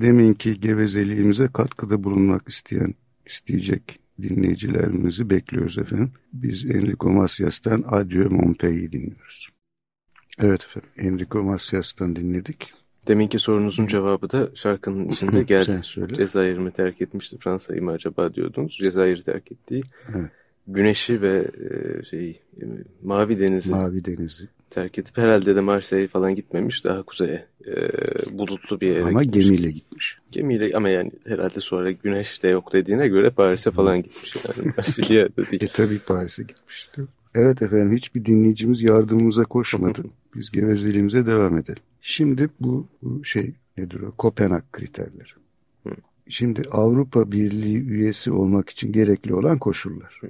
deminki 0.00 0.60
gevezeliğimize 0.60 1.48
katkıda 1.48 2.04
bulunmak 2.04 2.48
isteyen, 2.48 2.94
isteyecek 3.26 4.00
dinleyicilerimizi 4.22 5.30
bekliyoruz 5.30 5.78
efendim. 5.78 6.12
Biz 6.32 6.64
Enrico 6.64 7.10
Macias'tan 7.10 7.84
Adieu 7.86 8.30
Mon 8.30 8.54
Pais'i 8.54 8.92
dinliyoruz. 8.92 9.48
Evet 10.38 10.64
efendim 10.64 10.90
Enrico 10.96 11.42
Macias'tan 11.42 12.16
dinledik. 12.16 12.72
Deminki 13.08 13.38
sorunuzun 13.38 13.86
cevabı 13.86 14.30
da 14.30 14.50
şarkının 14.54 15.08
içinde 15.08 15.42
geldi. 15.52 15.80
Cezayir 16.16 16.58
mi 16.58 16.70
terk 16.70 17.02
etmişti 17.02 17.36
Fransa'yı 17.38 17.82
mı 17.82 17.90
acaba 17.90 18.34
diyordunuz. 18.34 18.76
Cezayir'i 18.76 19.22
terk 19.22 19.52
ettiği. 19.52 19.82
Evet. 20.14 20.30
Güneşi 20.66 21.22
ve 21.22 21.50
e, 21.70 22.02
şey 22.04 22.42
e, 22.60 22.64
Mavi 23.02 23.40
Denizi. 23.40 23.70
Mavi 23.70 24.04
Denizi. 24.04 24.48
Terk 24.74 24.98
edip 24.98 25.18
herhalde 25.18 25.56
de 25.56 25.60
Marseille 25.60 26.08
falan 26.08 26.34
gitmemiş. 26.34 26.84
Daha 26.84 27.02
kuzeye 27.02 27.46
e, 27.66 27.72
bulutlu 28.38 28.80
bir 28.80 28.88
yere 28.88 29.02
Ama 29.04 29.22
gitmiş. 29.24 29.46
gemiyle 29.46 29.70
gitmiş. 29.70 30.18
Gemiyle 30.30 30.76
ama 30.76 30.88
yani 30.88 31.12
herhalde 31.26 31.60
sonra 31.60 31.90
güneş 31.90 32.42
de 32.42 32.48
yok 32.48 32.72
dediğine 32.72 33.08
göre 33.08 33.30
Paris'e 33.30 33.70
falan 33.70 34.02
gitmiş. 34.02 34.36
Yani 34.36 34.72
Marsilya'da 34.76 35.50
değil. 35.50 35.62
e 35.64 35.68
tabii 35.68 35.98
Paris'e 35.98 36.42
gitmiş. 36.42 36.90
Evet 37.34 37.62
efendim 37.62 37.96
hiçbir 37.96 38.24
dinleyicimiz 38.24 38.82
yardımımıza 38.82 39.44
koşmadı. 39.44 40.02
Biz 40.34 40.50
gevezeliğimize 40.50 41.26
devam 41.26 41.58
edelim. 41.58 41.82
Şimdi 42.00 42.48
bu, 42.60 42.86
bu 43.02 43.24
şey 43.24 43.52
nedir 43.78 44.00
o? 44.00 44.10
Kopenhag 44.10 44.62
kriterleri. 44.72 45.28
Şimdi 46.28 46.62
Avrupa 46.70 47.32
Birliği 47.32 47.78
üyesi 47.78 48.32
olmak 48.32 48.70
için 48.70 48.92
gerekli 48.92 49.34
olan 49.34 49.58
koşullar. 49.58 50.20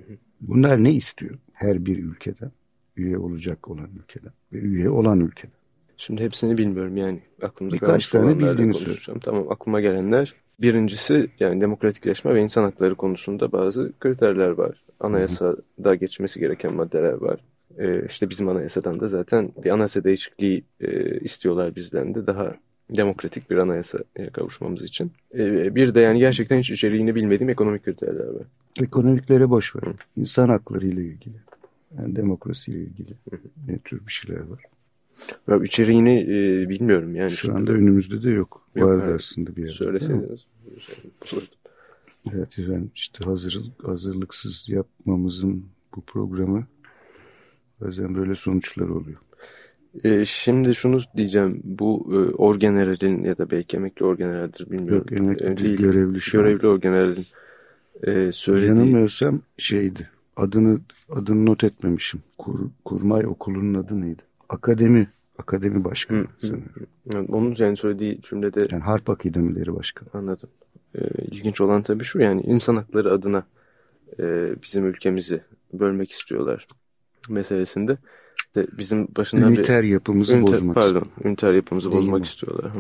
Bunlar 0.41 0.85
ne 0.85 0.93
istiyor? 0.93 1.39
Her 1.53 1.87
bir 1.87 1.99
ülkeden, 1.99 2.51
üye 2.97 3.19
olacak 3.19 3.69
olan 3.69 3.89
ülkeden 4.03 4.33
ve 4.53 4.59
üye 4.59 4.91
olan 4.91 5.21
ülkeden. 5.21 5.57
Şimdi 5.97 6.25
hepsini 6.25 6.59
bilmiyorum 6.59 6.97
yani 6.97 7.21
aklımda 7.43 7.75
Birkaç 7.75 8.09
tane 8.09 8.39
bildiğini 8.39 8.75
söyle. 8.75 9.21
Tamam 9.23 9.51
aklıma 9.51 9.81
gelenler. 9.81 10.35
Birincisi 10.61 11.31
yani 11.41 11.61
demokratikleşme 11.61 12.35
ve 12.35 12.43
insan 12.43 12.63
hakları 12.63 12.95
konusunda 12.95 13.53
bazı 13.53 13.93
kriterler 14.01 14.49
var. 14.49 14.83
Anayasada 15.01 15.95
geçmesi 15.95 16.41
gereken 16.41 16.75
maddeler 16.75 17.13
var. 17.13 17.41
Ee, 17.79 18.07
işte 18.07 18.31
bizim 18.31 18.49
anayasadan 18.49 19.01
da 19.01 19.09
zaten 19.09 19.53
bir 19.65 19.71
anayasa 19.71 20.05
değişikliği 20.05 20.65
e, 20.81 21.19
istiyorlar 21.21 21.75
bizden 21.77 22.15
de 22.15 22.27
daha 22.27 22.57
demokratik 22.97 23.51
bir 23.51 23.57
anayasaya 23.57 24.31
kavuşmamız 24.33 24.83
için. 24.83 25.13
Ee, 25.35 25.75
bir 25.75 25.95
de 25.95 26.01
yani 26.01 26.19
gerçekten 26.19 26.59
hiç 26.59 26.71
içeriğini 26.71 27.15
bilmediğim 27.15 27.51
ekonomik 27.51 27.85
kriterler 27.85 28.27
var. 28.27 28.47
Ekonomiklere 28.81 29.51
boş 29.51 29.77
ver. 29.77 29.83
İnsan 30.17 30.49
hakları 30.49 30.87
ile 30.87 31.05
ilgili. 31.05 31.35
Yani 31.99 32.17
demokrasiyle 32.17 32.79
ilgili 32.79 33.15
ne 33.69 33.79
tür 33.79 34.07
bir 34.07 34.13
şeyler 34.13 34.41
var? 34.41 34.63
Ya 35.49 35.65
içeriğini 35.65 36.21
e, 36.21 36.69
bilmiyorum 36.69 37.15
yani. 37.15 37.31
Şu 37.31 37.55
anda 37.55 37.73
önümüzde 37.73 38.23
de 38.23 38.31
yok. 38.31 38.69
yok 38.75 38.89
Vardı 38.89 39.03
hayır. 39.03 39.15
aslında 39.15 39.57
bir 39.57 39.63
yerde. 39.63 39.75
Söyleseydiniz. 39.75 40.47
Evet 42.35 42.49
ben 42.59 42.91
işte 42.95 43.25
hazır, 43.25 43.63
hazırlıksız 43.83 44.69
yapmamızın 44.69 45.67
bu 45.97 46.01
programı 46.01 46.67
bazen 47.81 48.15
böyle 48.15 48.35
sonuçlar 48.35 48.89
oluyor. 48.89 49.19
E, 50.05 50.25
şimdi 50.25 50.75
şunu 50.75 51.01
diyeceğim. 51.17 51.61
Bu 51.65 52.09
e, 52.13 52.35
orgeneralin 52.35 53.25
ya 53.25 53.39
da 53.39 53.51
belki 53.51 53.77
emekli 53.77 54.05
orgeneraldir 54.05 54.71
bilmiyorum. 54.71 55.07
Yok 55.11 55.21
emekli 55.21 55.47
e, 55.47 55.57
değil, 55.57 55.79
görevli 55.79 56.21
şu 56.21 56.39
Görevli 56.39 56.67
orgeneralin 56.67 57.27
e, 58.03 58.33
söylediği... 58.33 58.69
Yanılmıyorsam 58.69 59.43
şeydi. 59.59 60.09
Adını 60.37 60.81
adını 61.11 61.47
not 61.47 61.65
etmemişim. 61.65 62.23
Kur, 62.39 62.61
kurmay 62.85 63.27
okulunun 63.27 63.75
adı 63.75 64.01
neydi? 64.01 64.23
Akademi 64.49 65.09
Akademi 65.39 65.85
Başkanı 65.85 66.19
hı, 66.19 66.27
sanıyorum. 66.47 66.87
Hı. 67.13 67.19
Onun 67.29 67.55
yani 67.59 67.77
söylediği 67.77 68.21
cümlede... 68.23 68.67
Yani 68.71 68.83
Harp 68.83 69.11
Akademileri 69.11 69.75
Başkanı. 69.75 70.09
Anladım. 70.13 70.49
Ee, 70.95 71.01
ilginç 71.31 71.61
olan 71.61 71.83
tabii 71.83 72.05
şu 72.05 72.21
yani 72.21 72.41
insan 72.41 72.77
hakları 72.77 73.13
adına 73.13 73.45
e, 74.19 74.55
bizim 74.63 74.87
ülkemizi 74.87 75.41
bölmek 75.73 76.11
istiyorlar 76.11 76.67
meselesinde. 77.29 77.99
De 78.55 78.67
bizim 78.79 79.09
başından 79.17 79.53
üniter 79.53 79.83
bir... 79.83 79.89
yapımızı 79.89 80.37
üniter, 80.37 80.53
bozmak 80.53 80.75
Pardon, 80.75 81.07
üniter 81.25 81.53
yapımızı 81.53 81.91
Değil 81.93 82.03
bozmak 82.03 82.21
mi? 82.21 82.27
istiyorlar. 82.27 82.73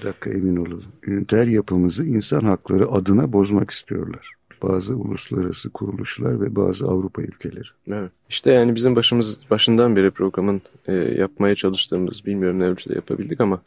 bir 0.00 0.04
dakika 0.04 0.30
emin 0.30 0.56
olalım. 0.56 0.84
Üniter 1.06 1.46
yapımızı 1.46 2.06
insan 2.06 2.40
hakları 2.40 2.90
adına 2.90 3.32
bozmak 3.32 3.70
istiyorlar 3.70 4.39
bazı 4.62 4.94
uluslararası 4.94 5.70
kuruluşlar 5.70 6.40
ve 6.40 6.56
bazı 6.56 6.86
Avrupa 6.86 7.22
ülkeleri. 7.22 7.68
Evet. 7.88 8.10
İşte 8.28 8.52
yani 8.52 8.74
bizim 8.74 8.96
başımız 8.96 9.38
başından 9.50 9.96
beri 9.96 10.10
programın 10.10 10.62
e, 10.86 10.92
yapmaya 10.94 11.54
çalıştığımız 11.54 12.26
bilmiyorum 12.26 12.58
ne 12.58 12.64
ölçüde 12.64 12.94
yapabildik 12.94 13.40
ama 13.40 13.62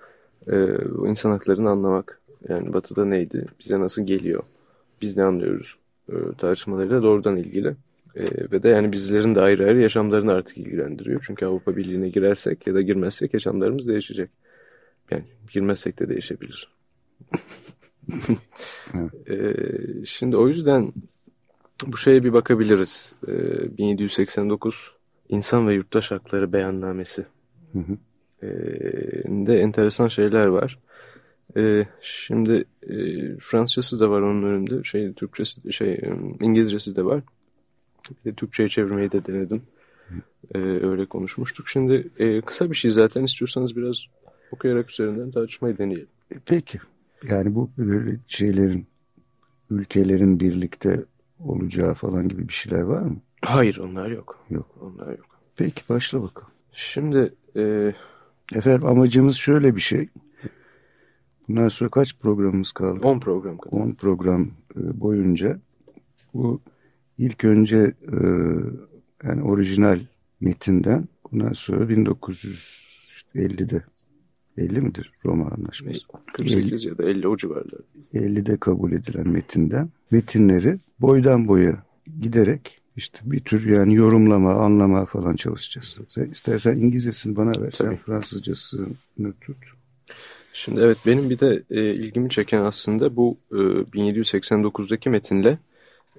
e, 0.52 0.68
insan 1.08 1.32
haklarını 1.32 1.70
anlamak 1.70 2.20
yani 2.50 2.74
batıda 2.74 3.06
neydi 3.06 3.46
bize 3.60 3.80
nasıl 3.80 4.02
geliyor 4.02 4.44
biz 5.02 5.18
ne 5.18 5.24
anlıyoruz 5.24 5.76
e, 6.10 6.16
tartışmalarıyla 6.38 7.04
doğrudan 7.04 7.38
ilgili. 7.38 7.76
E, 8.16 8.24
ve 8.52 8.64
de 8.64 8.70
yani 8.70 8.92
bizlerin 8.92 9.36
de 9.36 9.42
ayrı 9.42 9.66
ayrı 9.66 9.80
yaşamlarını 9.80 10.34
artık 10.34 10.58
ilgilendiriyor. 10.58 11.24
Çünkü 11.28 11.46
Avrupa 11.46 11.76
Birliği'ne 11.76 12.10
girersek 12.10 12.68
ya 12.68 12.74
da 12.74 12.82
girmezsek 12.82 13.34
yaşamlarımız 13.34 13.88
değişecek. 13.88 14.30
Yani 15.12 15.24
girmezsek 15.52 16.00
de 16.00 16.10
değişebilir. 16.10 16.68
ee, 19.30 19.54
şimdi 20.06 20.38
o 20.38 20.48
yüzden 20.48 20.94
bu 21.88 21.98
şeye 21.98 22.24
bir 22.24 22.34
bakabiliriz. 22.34 23.14
Ee, 23.28 23.78
1789 23.78 24.92
İnsan 25.30 25.68
ve 25.68 25.74
Yurttaş 25.74 26.12
Hakları 26.12 26.54
Beyannamesi. 26.54 27.26
Hı 27.74 27.80
hı. 27.80 27.98
Ee, 28.44 28.48
de 29.48 29.60
enteresan 29.60 30.08
şeyler 30.08 30.46
var. 30.46 30.80
Ee, 31.58 31.86
şimdi 32.02 32.66
e, 32.84 32.96
Fransızcası 33.38 34.00
da 34.00 34.10
var 34.10 34.22
onun 34.22 34.44
önünde. 34.44 34.84
Şey, 34.84 35.14
Türkçesi, 35.14 35.74
şey, 35.74 36.02
İngilizcesi 36.42 36.96
de 36.96 37.06
var. 37.06 37.22
Bir 38.10 38.32
de 38.32 38.36
Türkçe'ye 38.36 38.70
çevirmeyi 38.70 39.12
de 39.12 39.26
denedim. 39.26 39.62
Ee, 40.56 40.60
öyle 40.60 41.06
konuşmuştuk. 41.06 41.68
Şimdi 41.68 42.08
e, 42.20 42.42
kısa 42.42 42.72
bir 42.72 42.76
şey 42.76 42.92
zaten 42.92 43.24
istiyorsanız 43.24 43.76
biraz 43.76 44.06
okuyarak 44.52 44.92
üzerinden 44.92 45.32
tartışmayı 45.32 45.78
deneyelim. 45.78 46.08
E, 46.32 46.36
peki. 46.46 46.80
Yani 47.30 47.56
bu 47.56 47.70
böyle 47.78 48.20
şeylerin, 48.28 48.88
ülkelerin 49.70 50.40
birlikte 50.40 51.06
olacağı 51.40 51.94
falan 51.94 52.28
gibi 52.28 52.48
bir 52.48 52.54
şeyler 52.54 52.82
var 52.82 53.02
mı? 53.02 53.18
Hayır 53.42 53.78
onlar 53.78 54.10
yok. 54.10 54.46
Yok. 54.50 54.78
Onlar 54.82 55.10
yok. 55.10 55.40
Peki 55.56 55.82
başla 55.90 56.24
bakalım. 56.24 56.52
Şimdi 56.72 57.34
e... 57.56 57.94
efendim 58.56 58.86
amacımız 58.86 59.36
şöyle 59.36 59.76
bir 59.76 59.82
şey. 59.82 60.10
Bundan 61.48 61.70
sonra 61.70 61.90
kaç 61.90 62.20
programımız 62.20 62.72
kaldı? 62.72 63.08
10 63.08 63.20
program 63.20 63.58
kaldı. 63.58 63.76
10 63.76 63.92
program 63.92 64.52
e, 64.76 65.02
boyunca 65.02 65.60
bu 66.34 66.62
ilk 67.18 67.46
önce 67.46 67.94
e, 68.12 68.18
yani 69.24 69.44
orijinal 69.44 70.00
metinden 70.42 71.08
ondan 71.32 71.54
sonra 71.54 71.84
1950'de 71.84 73.84
50 74.58 74.82
midir 74.82 75.12
Roma 75.26 75.48
Anlaşması? 75.48 76.02
48 76.34 76.86
50, 76.86 76.88
ya 76.90 76.98
da 76.98 77.04
50 77.04 77.28
o 77.28 77.38
civarlar. 77.38 77.82
50'de 78.14 78.58
kabul 78.58 78.92
edilen 78.92 79.28
metinden 79.28 79.90
metinleri 80.12 80.80
boydan 81.00 81.48
boya 81.48 81.84
giderek 82.22 82.82
işte 82.98 83.20
bir 83.24 83.40
tür 83.40 83.70
yani 83.70 83.96
yorumlama, 83.96 84.54
anlama 84.54 85.06
falan 85.06 85.36
çalışacağız. 85.36 85.98
Sen 86.10 86.26
istersen 86.26 86.78
İngilizcesini 86.78 87.36
bana 87.36 87.62
ver, 87.62 87.72
sen 87.72 87.96
Fransızcasını 87.96 89.34
tut. 89.42 89.58
Şimdi 90.54 90.82
evet 90.82 90.98
benim 91.06 91.30
bir 91.30 91.40
de 91.40 91.64
e, 91.72 91.94
ilgimi 91.94 92.30
çeken 92.30 92.62
aslında 92.62 93.16
bu 93.16 93.38
e, 93.52 93.56
1789'daki 93.56 95.10
metinle 95.10 95.58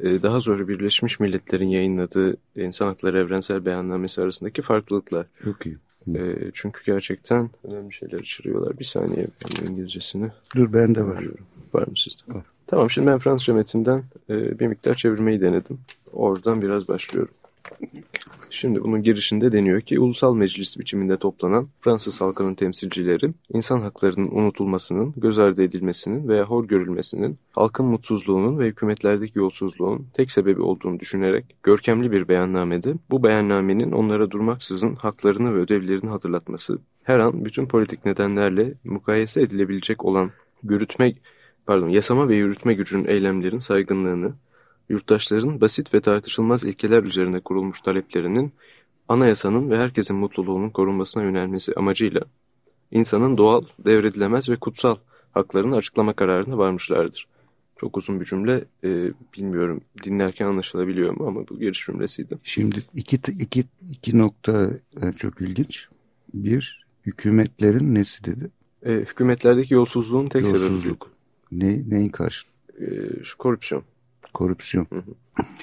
e, 0.01 0.23
daha 0.23 0.41
sonra 0.41 0.69
Birleşmiş 0.69 1.21
Milletler'in 1.21 1.69
yayınladığı 1.69 2.37
İnsan 2.57 2.87
Hakları 2.87 3.19
Evrensel 3.19 3.65
Beyannamesi 3.65 4.21
arasındaki 4.21 4.63
farklılıklar. 4.63 5.27
Çok 5.45 5.67
iyi. 5.67 5.77
E, 6.09 6.51
çünkü 6.53 6.85
gerçekten 6.85 7.51
önemli 7.65 7.93
şeyler 7.93 8.19
içeriyorlar. 8.21 8.79
Bir 8.79 8.85
saniye 8.85 9.27
ben 9.45 9.67
İngilizcesini. 9.67 10.31
Dur 10.57 10.73
ben 10.73 10.95
de 10.95 11.05
var. 11.05 11.25
Var 11.75 11.87
mı 11.87 11.95
sizde? 11.97 12.35
Var. 12.35 12.45
Tamam 12.67 12.91
şimdi 12.91 13.07
ben 13.07 13.19
Fransızca 13.19 13.55
metinden 13.55 14.03
e, 14.31 14.59
bir 14.59 14.67
miktar 14.67 14.95
çevirmeyi 14.95 15.41
denedim. 15.41 15.79
Oradan 16.13 16.63
biraz 16.63 16.89
başlıyorum. 16.89 17.35
Şimdi 18.51 18.83
bunun 18.85 19.03
girişinde 19.03 19.53
deniyor 19.53 19.81
ki 19.81 20.01
ulusal 20.01 20.35
meclis 20.35 20.79
biçiminde 20.79 21.17
toplanan 21.17 21.69
Fransız 21.81 22.21
halkının 22.21 22.55
temsilcileri 22.55 23.35
insan 23.53 23.81
haklarının 23.81 24.31
unutulmasının, 24.31 25.15
göz 25.17 25.39
ardı 25.39 25.63
edilmesinin 25.63 26.29
veya 26.29 26.45
hor 26.45 26.65
görülmesinin, 26.65 27.39
halkın 27.53 27.87
mutsuzluğunun 27.87 28.59
ve 28.59 28.67
hükümetlerdeki 28.67 29.39
yolsuzluğun 29.39 30.07
tek 30.15 30.31
sebebi 30.31 30.63
olduğunu 30.63 31.01
düşünerek 31.01 31.45
görkemli 31.63 32.13
bir 32.13 32.29
beyannamede 32.29 32.95
bu 33.11 33.23
beyannamenin 33.23 33.93
onlara 33.93 34.31
durmaksızın 34.31 34.95
haklarını 34.95 35.55
ve 35.55 35.59
ödevlerini 35.59 36.11
hatırlatması, 36.11 36.79
her 37.03 37.19
an 37.19 37.45
bütün 37.45 37.67
politik 37.67 38.05
nedenlerle 38.05 38.75
mukayese 38.85 39.43
edilebilecek 39.43 40.05
olan 40.05 40.31
yürütme, 40.63 41.15
pardon, 41.67 41.89
yasama 41.89 42.29
ve 42.29 42.37
yürütme 42.37 42.75
gücünün 42.75 43.05
eylemlerin 43.05 43.59
saygınlığını, 43.59 44.33
yurttaşların 44.89 45.61
basit 45.61 45.95
ve 45.95 46.01
tartışılmaz 46.01 46.65
ilkeler 46.65 47.03
üzerine 47.03 47.41
kurulmuş 47.41 47.81
taleplerinin 47.81 48.53
anayasanın 49.09 49.71
ve 49.71 49.79
herkesin 49.79 50.17
mutluluğunun 50.17 50.71
korunmasına 50.71 51.23
yönelmesi 51.23 51.73
amacıyla 51.77 52.21
insanın 52.91 53.37
doğal, 53.37 53.63
devredilemez 53.79 54.49
ve 54.49 54.57
kutsal 54.57 54.97
haklarını 55.33 55.77
açıklama 55.77 56.13
kararına 56.13 56.59
varmışlardır. 56.59 57.27
Çok 57.77 57.97
uzun 57.97 58.21
bir 58.21 58.25
cümle. 58.27 58.65
E, 58.85 59.11
bilmiyorum 59.37 59.81
dinlerken 60.05 60.47
anlaşılabiliyor 60.47 61.17
mu 61.17 61.27
ama 61.27 61.49
bu 61.49 61.59
giriş 61.59 61.87
cümlesiydi. 61.87 62.39
Şimdi 62.45 62.83
iki, 62.95 63.17
iki, 63.39 63.65
iki 63.91 64.19
nokta 64.19 64.71
e, 65.03 65.13
çok 65.13 65.41
ilginç. 65.41 65.89
Bir, 66.35 66.87
hükümetlerin 67.07 67.95
nesi 67.95 68.25
dedi? 68.25 68.51
E, 68.83 68.93
hükümetlerdeki 68.93 69.75
yolsuzluğun 69.75 70.29
tek 70.29 70.43
Yolsuzluk. 70.47 71.11
sebebi. 71.51 71.65
Ne, 71.65 71.97
neyin 71.97 72.09
karşı? 72.09 72.47
E, 72.81 72.87
korupsiyon 73.39 73.83
korupsiyon. 74.35 74.87
Hı 74.91 74.97
hı. 74.97 75.15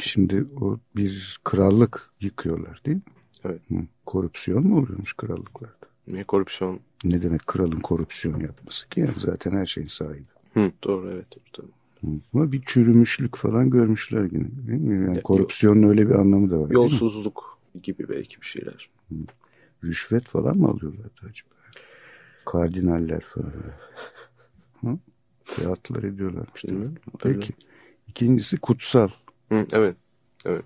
Şimdi 0.02 0.46
o 0.62 0.78
bir 0.96 1.40
krallık 1.44 2.10
yıkıyorlar 2.22 2.82
değil 2.86 2.98
mi? 2.98 3.04
Evet. 3.46 3.62
Hı. 3.70 3.76
Korupsiyon 4.06 4.68
mu 4.68 4.78
oluyormuş 4.80 5.14
krallıklarda? 5.14 5.76
Ne 6.08 6.24
korupsiyon? 6.24 6.80
Ne 7.04 7.22
demek 7.22 7.48
kralın 7.48 7.80
korupsiyon 7.80 8.40
yapması 8.40 8.90
ki? 8.90 9.00
Yani 9.00 9.12
zaten 9.18 9.52
her 9.52 9.66
şeyin 9.66 9.88
sahibi. 9.88 10.26
Hı, 10.54 10.72
doğru 10.84 11.12
evet. 11.12 11.28
Doğru. 11.58 11.68
Ama 12.34 12.52
bir 12.52 12.62
çürümüşlük 12.66 13.36
falan 13.36 13.70
görmüşler 13.70 14.24
yine. 14.24 14.48
Değil 14.68 14.82
mi? 14.82 15.06
Yani 15.06 15.18
ya, 15.18 15.24
korupsiyonun 15.24 15.84
öyle 15.84 16.10
bir 16.10 16.16
anlamı 16.16 16.52
da 16.52 16.60
var. 16.60 16.70
Yolsuzluk 16.70 17.60
gibi 17.84 18.10
belki 18.10 18.42
bir 18.42 18.46
şeyler. 18.46 18.90
Hı. 19.10 19.16
Rüşvet 19.84 20.24
falan 20.24 20.58
mı 20.58 20.68
alıyorlar 20.68 21.12
acaba? 21.18 21.50
Kardinaller 22.46 23.22
falan. 23.22 23.54
Hı? 24.82 24.98
Teatlar 25.46 26.04
ediyorlarmış. 26.04 26.64
Değil 26.64 26.78
mi? 26.78 26.92
Peki. 27.20 27.54
İkincisi 28.12 28.58
kutsal. 28.58 29.10
Hı, 29.50 29.66
evet. 29.74 29.96
Evet. 30.46 30.66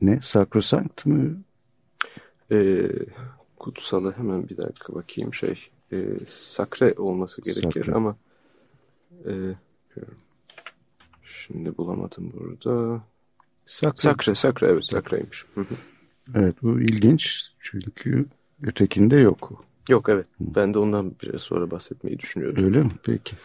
Ne? 0.00 0.18
Sakrosankt 0.22 1.06
mı? 1.06 1.42
Ee, 2.52 2.90
kutsalı 3.58 4.12
hemen 4.16 4.48
bir 4.48 4.56
dakika 4.56 4.94
bakayım 4.94 5.34
şey 5.34 5.70
e, 5.92 5.98
sakre 6.28 6.94
olması 6.98 7.42
gerekir 7.42 7.62
Sakre. 7.62 7.92
ama 7.92 8.16
e, 9.26 9.32
şimdi 11.46 11.76
bulamadım 11.76 12.32
burada. 12.32 13.00
Sakre. 13.66 14.00
Sakre, 14.00 14.34
sakre 14.34 14.66
evet 14.66 14.84
sakreymiş. 14.84 15.44
Hı 15.54 15.60
hı. 15.60 15.74
Evet 16.34 16.54
bu 16.62 16.80
ilginç 16.80 17.52
çünkü 17.60 18.26
ötekinde 18.62 19.16
yok. 19.16 19.64
Yok 19.88 20.08
evet 20.08 20.26
ben 20.40 20.74
de 20.74 20.78
ondan 20.78 21.14
biraz 21.22 21.42
sonra 21.42 21.70
bahsetmeyi 21.70 22.18
düşünüyorum. 22.18 22.64
Öyle 22.64 22.82
mi? 22.82 22.90
Peki. 23.02 23.36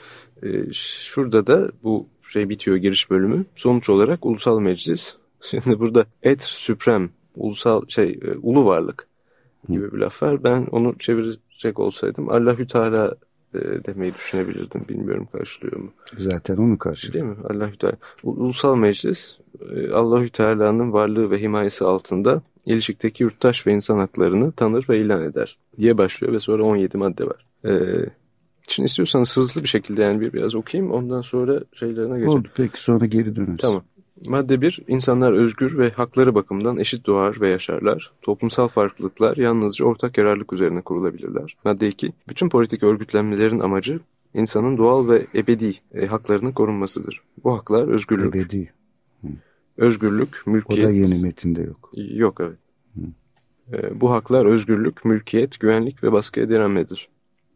E, 0.43 0.74
şurada 0.74 1.48
da 1.48 1.72
bu 1.84 2.07
şey 2.27 2.50
bitiyor 2.50 2.77
giriş 2.77 3.10
bölümü. 3.10 3.46
Sonuç 3.55 3.89
olarak 3.89 4.25
ulusal 4.25 4.60
meclis. 4.60 5.15
Şimdi 5.41 5.79
burada 5.79 6.05
et 6.24 6.44
suprem 6.44 7.10
ulusal 7.36 7.88
şey 7.88 8.20
e, 8.22 8.32
ulu 8.41 8.65
varlık 8.65 9.08
gibi 9.70 9.91
bir 9.94 9.98
laf 9.98 10.24
var. 10.24 10.44
Ben 10.44 10.67
onu 10.72 10.96
çevirecek 11.00 11.79
olsaydım 11.79 12.29
Allahü 12.29 12.67
Teala 12.67 13.15
e, 13.53 13.60
demeyi 13.60 14.13
düşünebilirdim. 14.13 14.86
Bilmiyorum 14.89 15.27
karşılıyor 15.32 15.77
mu? 15.77 15.91
Zaten 16.17 16.58
onu 16.58 16.77
karşı. 16.77 17.13
Değil 17.13 17.25
mi? 17.25 17.36
Allahü 17.50 17.77
Teala. 17.77 17.96
Ulusal 18.24 18.75
Meclis 18.75 19.39
e, 19.75 19.91
Allahü 19.91 20.29
Teala'nın 20.29 20.94
varlığı 20.94 21.32
ve 21.32 21.41
himayesi 21.41 21.86
altında 21.86 22.41
ilişikteki 22.65 23.24
yurttaş 23.24 23.67
ve 23.67 23.74
insan 23.74 23.98
haklarını 23.98 24.51
tanır 24.51 24.86
ve 24.89 25.00
ilan 25.00 25.24
eder 25.24 25.58
diye 25.77 25.98
başlıyor 25.98 26.34
ve 26.34 26.39
sonra 26.39 26.63
17 26.63 26.98
madde 26.98 27.25
var. 27.25 27.46
E, 27.65 27.72
şimdi 28.67 28.88
istiyorsanız 28.88 29.38
hızlı 29.38 29.63
bir 29.63 29.67
şekilde 29.67 30.01
yani 30.01 30.22
bir 30.22 30.34
biraz 30.34 30.55
okuyayım 30.55 30.91
ondan 30.91 31.22
sonra 31.22 31.62
şeylerine 31.74 32.19
geçelim. 32.19 32.29
Oldu 32.29 32.48
peki 32.55 32.81
sonra 32.81 33.05
geri 33.05 33.36
döneriz. 33.36 33.60
Tamam. 33.60 33.84
Madde 34.27 34.62
1. 34.62 34.79
İnsanlar 34.88 35.34
özgür 35.34 35.77
ve 35.77 35.89
hakları 35.89 36.36
bakımından 36.36 36.77
eşit 36.77 37.05
doğar 37.05 37.41
ve 37.41 37.50
yaşarlar. 37.50 38.12
Toplumsal 38.22 38.67
farklılıklar 38.67 39.38
yalnızca 39.38 39.86
ortak 39.86 40.17
yararlık 40.17 40.53
üzerine 40.53 40.81
kurulabilirler. 40.81 41.57
Madde 41.65 41.88
2. 41.88 42.13
Bütün 42.29 42.50
politik 42.50 42.84
örgütlenmelerin 42.84 43.60
amacı 43.60 44.00
insanın 44.34 44.77
doğal 44.77 45.07
ve 45.07 45.25
ebedi 45.36 45.75
e, 45.93 46.05
haklarının 46.05 46.51
korunmasıdır. 46.51 47.22
Bu 47.43 47.53
haklar 47.53 47.88
özgürlük, 47.88 48.36
Ebedi. 48.36 48.74
özgürlük, 49.77 50.43
O 50.48 50.51
mülkiyet... 50.51 50.86
da 50.86 50.91
yeni 50.91 51.22
metinde 51.22 51.62
yok. 51.62 51.91
Yok 51.95 52.41
evet. 52.41 52.57
E, 53.74 54.01
bu 54.01 54.12
haklar 54.12 54.45
özgürlük, 54.45 55.05
mülkiyet, 55.05 55.60
güvenlik 55.60 56.03
ve 56.03 56.12
baskıya 56.12 56.50
direnmedir. 56.50 57.10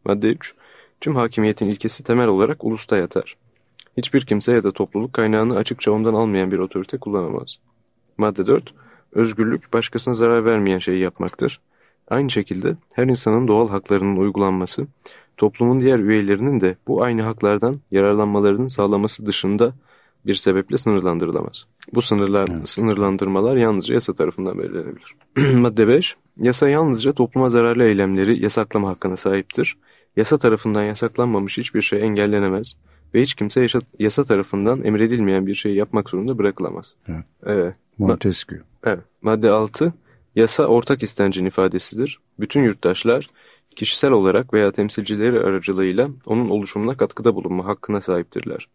Madde 0.04 0.28
3. 0.28 0.54
Tüm 1.00 1.16
hakimiyetin 1.16 1.68
ilkesi 1.68 2.04
temel 2.04 2.28
olarak 2.28 2.64
ulusta 2.64 2.96
yatar. 2.96 3.36
Hiçbir 3.96 4.26
kimse 4.26 4.52
ya 4.52 4.62
da 4.62 4.72
topluluk 4.72 5.12
kaynağını 5.12 5.56
açıkça 5.56 5.92
ondan 5.92 6.14
almayan 6.14 6.50
bir 6.50 6.58
otorite 6.58 6.98
kullanamaz. 6.98 7.58
Madde 8.18 8.46
4. 8.46 8.74
Özgürlük 9.12 9.72
başkasına 9.72 10.14
zarar 10.14 10.44
vermeyen 10.44 10.78
şeyi 10.78 10.98
yapmaktır. 10.98 11.60
Aynı 12.08 12.30
şekilde 12.30 12.76
her 12.94 13.04
insanın 13.04 13.48
doğal 13.48 13.68
haklarının 13.68 14.16
uygulanması, 14.16 14.86
toplumun 15.36 15.80
diğer 15.80 15.98
üyelerinin 15.98 16.60
de 16.60 16.76
bu 16.86 17.02
aynı 17.02 17.22
haklardan 17.22 17.80
yararlanmalarının 17.90 18.68
sağlaması 18.68 19.26
dışında 19.26 19.72
bir 20.26 20.34
sebeple 20.34 20.76
sınırlandırılamaz. 20.76 21.64
Bu 21.94 22.02
sınırlar, 22.02 22.48
sınırlandırmalar 22.64 23.56
yalnızca 23.56 23.94
yasa 23.94 24.12
tarafından 24.12 24.58
belirlenebilir. 24.58 25.16
Madde 25.54 25.88
5. 25.88 26.16
Yasa 26.36 26.68
yalnızca 26.68 27.12
topluma 27.12 27.48
zararlı 27.48 27.84
eylemleri 27.84 28.42
yasaklama 28.42 28.88
hakkına 28.88 29.16
sahiptir. 29.16 29.76
Yasa 30.16 30.38
tarafından 30.38 30.82
yasaklanmamış 30.82 31.58
hiçbir 31.58 31.82
şey 31.82 32.02
engellenemez 32.02 32.76
ve 33.14 33.22
hiç 33.22 33.34
kimse 33.34 33.60
yaşa- 33.60 33.80
yasa 33.98 34.24
tarafından 34.24 34.84
emredilmeyen 34.84 35.46
bir 35.46 35.54
şeyi 35.54 35.76
yapmak 35.76 36.10
zorunda 36.10 36.38
bırakılamaz. 36.38 36.94
Evet. 37.08 37.24
Evet. 37.46 37.74
Montesquieu. 37.98 38.62
Evet. 38.84 39.00
Madde 39.22 39.50
6. 39.50 39.92
Yasa 40.36 40.66
ortak 40.66 41.02
istencin 41.02 41.44
ifadesidir. 41.44 42.18
Bütün 42.40 42.62
yurttaşlar 42.62 43.26
kişisel 43.76 44.10
olarak 44.10 44.54
veya 44.54 44.72
temsilcileri 44.72 45.40
aracılığıyla 45.40 46.08
onun 46.26 46.48
oluşumuna 46.48 46.96
katkıda 46.96 47.34
bulunma 47.34 47.66
hakkına 47.66 48.00
sahiptirler. 48.00 48.68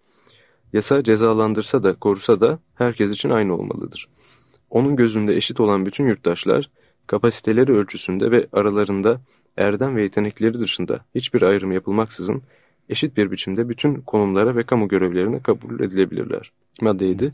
Yasa 0.73 1.03
cezalandırsa 1.03 1.83
da 1.83 1.93
korusa 1.93 2.39
da 2.39 2.59
herkes 2.75 3.11
için 3.11 3.29
aynı 3.29 3.55
olmalıdır. 3.55 4.07
Onun 4.69 4.95
gözünde 4.95 5.35
eşit 5.35 5.59
olan 5.59 5.85
bütün 5.85 6.07
yurttaşlar 6.07 6.69
kapasiteleri 7.07 7.71
ölçüsünde 7.71 8.31
ve 8.31 8.47
aralarında 8.53 9.21
erdem 9.57 9.95
ve 9.95 10.03
yetenekleri 10.03 10.59
dışında 10.59 11.05
hiçbir 11.15 11.41
ayrım 11.41 11.71
yapılmaksızın 11.71 12.43
eşit 12.89 13.17
bir 13.17 13.31
biçimde 13.31 13.69
bütün 13.69 13.95
konumlara 13.95 14.55
ve 14.55 14.63
kamu 14.63 14.87
görevlerine 14.87 15.39
kabul 15.39 15.79
edilebilirler. 15.79 16.51
Madde 16.81 17.05
7. 17.05 17.31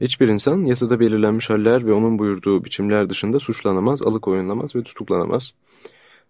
Hiçbir 0.00 0.28
insan 0.28 0.64
yasada 0.64 1.00
belirlenmiş 1.00 1.50
haller 1.50 1.86
ve 1.86 1.92
onun 1.92 2.18
buyurduğu 2.18 2.64
biçimler 2.64 3.10
dışında 3.10 3.40
suçlanamaz, 3.40 4.02
alıkoyunlamaz 4.02 4.76
ve 4.76 4.82
tutuklanamaz. 4.82 5.52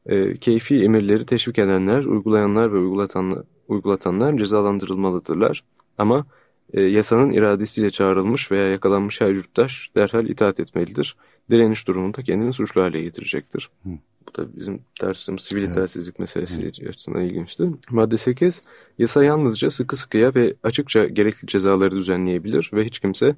E, 0.06 0.36
keyfi 0.36 0.84
emirleri 0.84 1.26
teşvik 1.26 1.58
edenler, 1.58 2.04
uygulayanlar 2.04 2.72
ve 2.72 2.78
uygulatanlar, 2.78 3.42
uygulatanlar 3.68 4.38
cezalandırılmalıdırlar. 4.38 5.64
Ama 5.98 6.26
e, 6.72 6.80
yasanın 6.80 7.30
iradesiyle 7.30 7.90
çağrılmış 7.90 8.50
veya 8.50 8.68
yakalanmış 8.68 9.20
her 9.20 9.30
yurttaş 9.30 9.90
derhal 9.96 10.26
itaat 10.26 10.60
etmelidir. 10.60 11.16
Direniş 11.50 11.86
durumunda 11.86 12.22
kendini 12.22 12.52
suçlu 12.52 12.82
hale 12.82 13.00
getirecektir. 13.00 13.70
Hı. 13.82 13.90
Bu 14.28 14.34
da 14.34 14.56
bizim 14.56 14.80
dersimiz 15.00 15.42
sivil 15.42 15.62
itaatsizlik 15.62 16.18
meselesi 16.18 16.72
açısından 16.88 17.22
ilginçti. 17.22 17.70
Madde 17.90 18.16
8. 18.16 18.62
Yasa 18.98 19.24
yalnızca 19.24 19.70
sıkı 19.70 19.96
sıkıya 19.96 20.34
ve 20.34 20.54
açıkça 20.62 21.06
gerekli 21.06 21.46
cezaları 21.46 21.96
düzenleyebilir 21.96 22.70
ve 22.72 22.84
hiç 22.84 22.98
kimse 22.98 23.36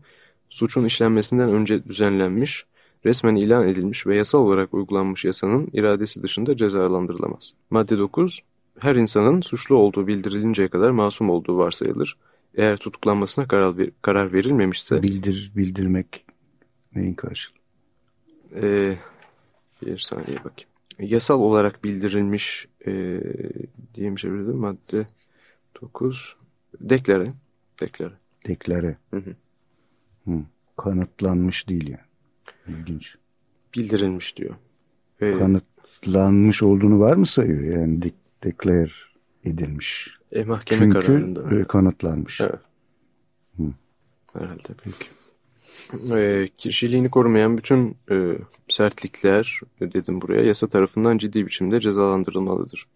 suçun 0.50 0.84
işlenmesinden 0.84 1.48
önce 1.48 1.84
düzenlenmiş, 1.84 2.64
resmen 3.04 3.36
ilan 3.36 3.68
edilmiş 3.68 4.06
ve 4.06 4.16
yasal 4.16 4.38
olarak 4.38 4.74
uygulanmış 4.74 5.24
yasanın 5.24 5.68
iradesi 5.72 6.22
dışında 6.22 6.56
cezalandırılamaz. 6.56 7.52
Madde 7.70 7.98
9. 7.98 8.40
Her 8.78 8.96
insanın 8.96 9.40
suçlu 9.40 9.76
olduğu 9.76 10.06
bildirilinceye 10.06 10.68
kadar 10.68 10.90
masum 10.90 11.30
olduğu 11.30 11.58
varsayılır. 11.58 12.16
Eğer 12.54 12.76
tutuklanmasına 12.76 13.48
karar, 13.48 13.74
karar 14.02 14.32
verilmemişse 14.32 15.02
Bildir, 15.02 15.52
bildirmek 15.56 16.24
neyin 16.94 17.14
karşılığı? 17.14 17.59
Ee, 18.54 18.98
bir 19.82 19.98
saniye 19.98 20.36
bakayım. 20.38 20.70
Yasal 20.98 21.40
olarak 21.40 21.84
bildirilmiş 21.84 22.68
e, 22.86 23.20
diye 23.94 24.10
mi 24.10 24.16
çevirdim? 24.18 24.56
Madde 24.56 25.06
9. 25.82 26.36
Deklare. 26.80 27.32
Deklare. 27.80 28.12
Deklare. 28.46 28.96
Hı 29.10 29.16
hı. 29.16 29.34
Hı. 30.24 30.42
Kanıtlanmış 30.76 31.68
değil 31.68 31.88
yani. 31.88 32.78
İlginç. 32.78 33.14
Bildirilmiş 33.74 34.36
diyor. 34.36 34.54
Ee, 35.20 35.32
Kanıtlanmış 35.32 36.62
olduğunu 36.62 37.00
var 37.00 37.16
mı 37.16 37.26
sayıyor? 37.26 37.62
Yani 37.80 38.02
de, 38.02 38.10
declare 38.44 38.90
edilmiş. 39.44 40.10
e, 40.32 40.44
mahkeme 40.44 40.80
Çünkü 40.84 41.00
kararında. 41.00 41.60
e, 41.60 41.64
kanıtlanmış. 41.64 42.40
Evet. 42.40 42.60
Hı. 43.56 43.62
Herhalde 44.32 44.68
peki. 44.84 45.06
Ee, 46.12 46.48
kişiliğini 46.58 47.10
korumayan 47.10 47.58
bütün 47.58 47.96
e, 48.10 48.38
sertlikler 48.68 49.60
e, 49.80 49.92
dedim 49.92 50.20
buraya 50.20 50.42
yasa 50.42 50.68
tarafından 50.68 51.18
ciddi 51.18 51.46
biçimde 51.46 51.80
cezalandırılmalıdır. 51.80 52.86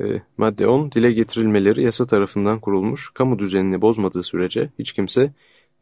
E, 0.00 0.04
madde 0.36 0.66
10 0.66 0.92
dile 0.92 1.12
getirilmeleri 1.12 1.82
yasa 1.82 2.06
tarafından 2.06 2.60
kurulmuş 2.60 3.10
kamu 3.14 3.38
düzenini 3.38 3.80
bozmadığı 3.80 4.22
sürece 4.22 4.70
hiç 4.78 4.92
kimse 4.92 5.32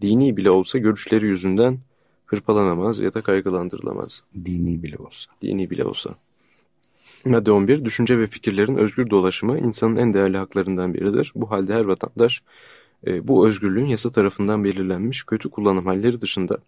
dini 0.03 0.37
bile 0.37 0.51
olsa 0.51 0.79
görüşleri 0.79 1.27
yüzünden 1.27 1.79
hırpalanamaz 2.27 3.01
ya 3.01 3.15
da 3.15 3.23
kaygılandırılamaz. 3.23 4.23
Dini 4.45 4.83
bile 4.83 4.97
olsa. 4.97 5.31
Dini 5.43 5.71
bile 5.71 5.85
olsa. 5.85 6.15
Madde 7.25 7.53
11. 7.53 7.85
Düşünce 7.85 8.19
ve 8.19 8.27
fikirlerin 8.27 8.77
özgür 8.77 9.11
dolaşımı 9.11 9.59
insanın 9.59 9.97
en 9.97 10.15
değerli 10.15 10.37
haklarından 10.37 10.95
biridir. 10.95 11.33
Bu 11.35 11.51
halde 11.51 11.75
her 11.75 11.85
vatandaş 11.85 12.43
e, 13.07 13.29
bu 13.29 13.49
özgürlüğün 13.49 13.87
yasa 13.87 14.11
tarafından 14.11 14.65
belirlenmiş 14.65 15.23
kötü 15.23 15.51
kullanım 15.51 15.87
halleri 15.87 16.21
dışında 16.21 16.59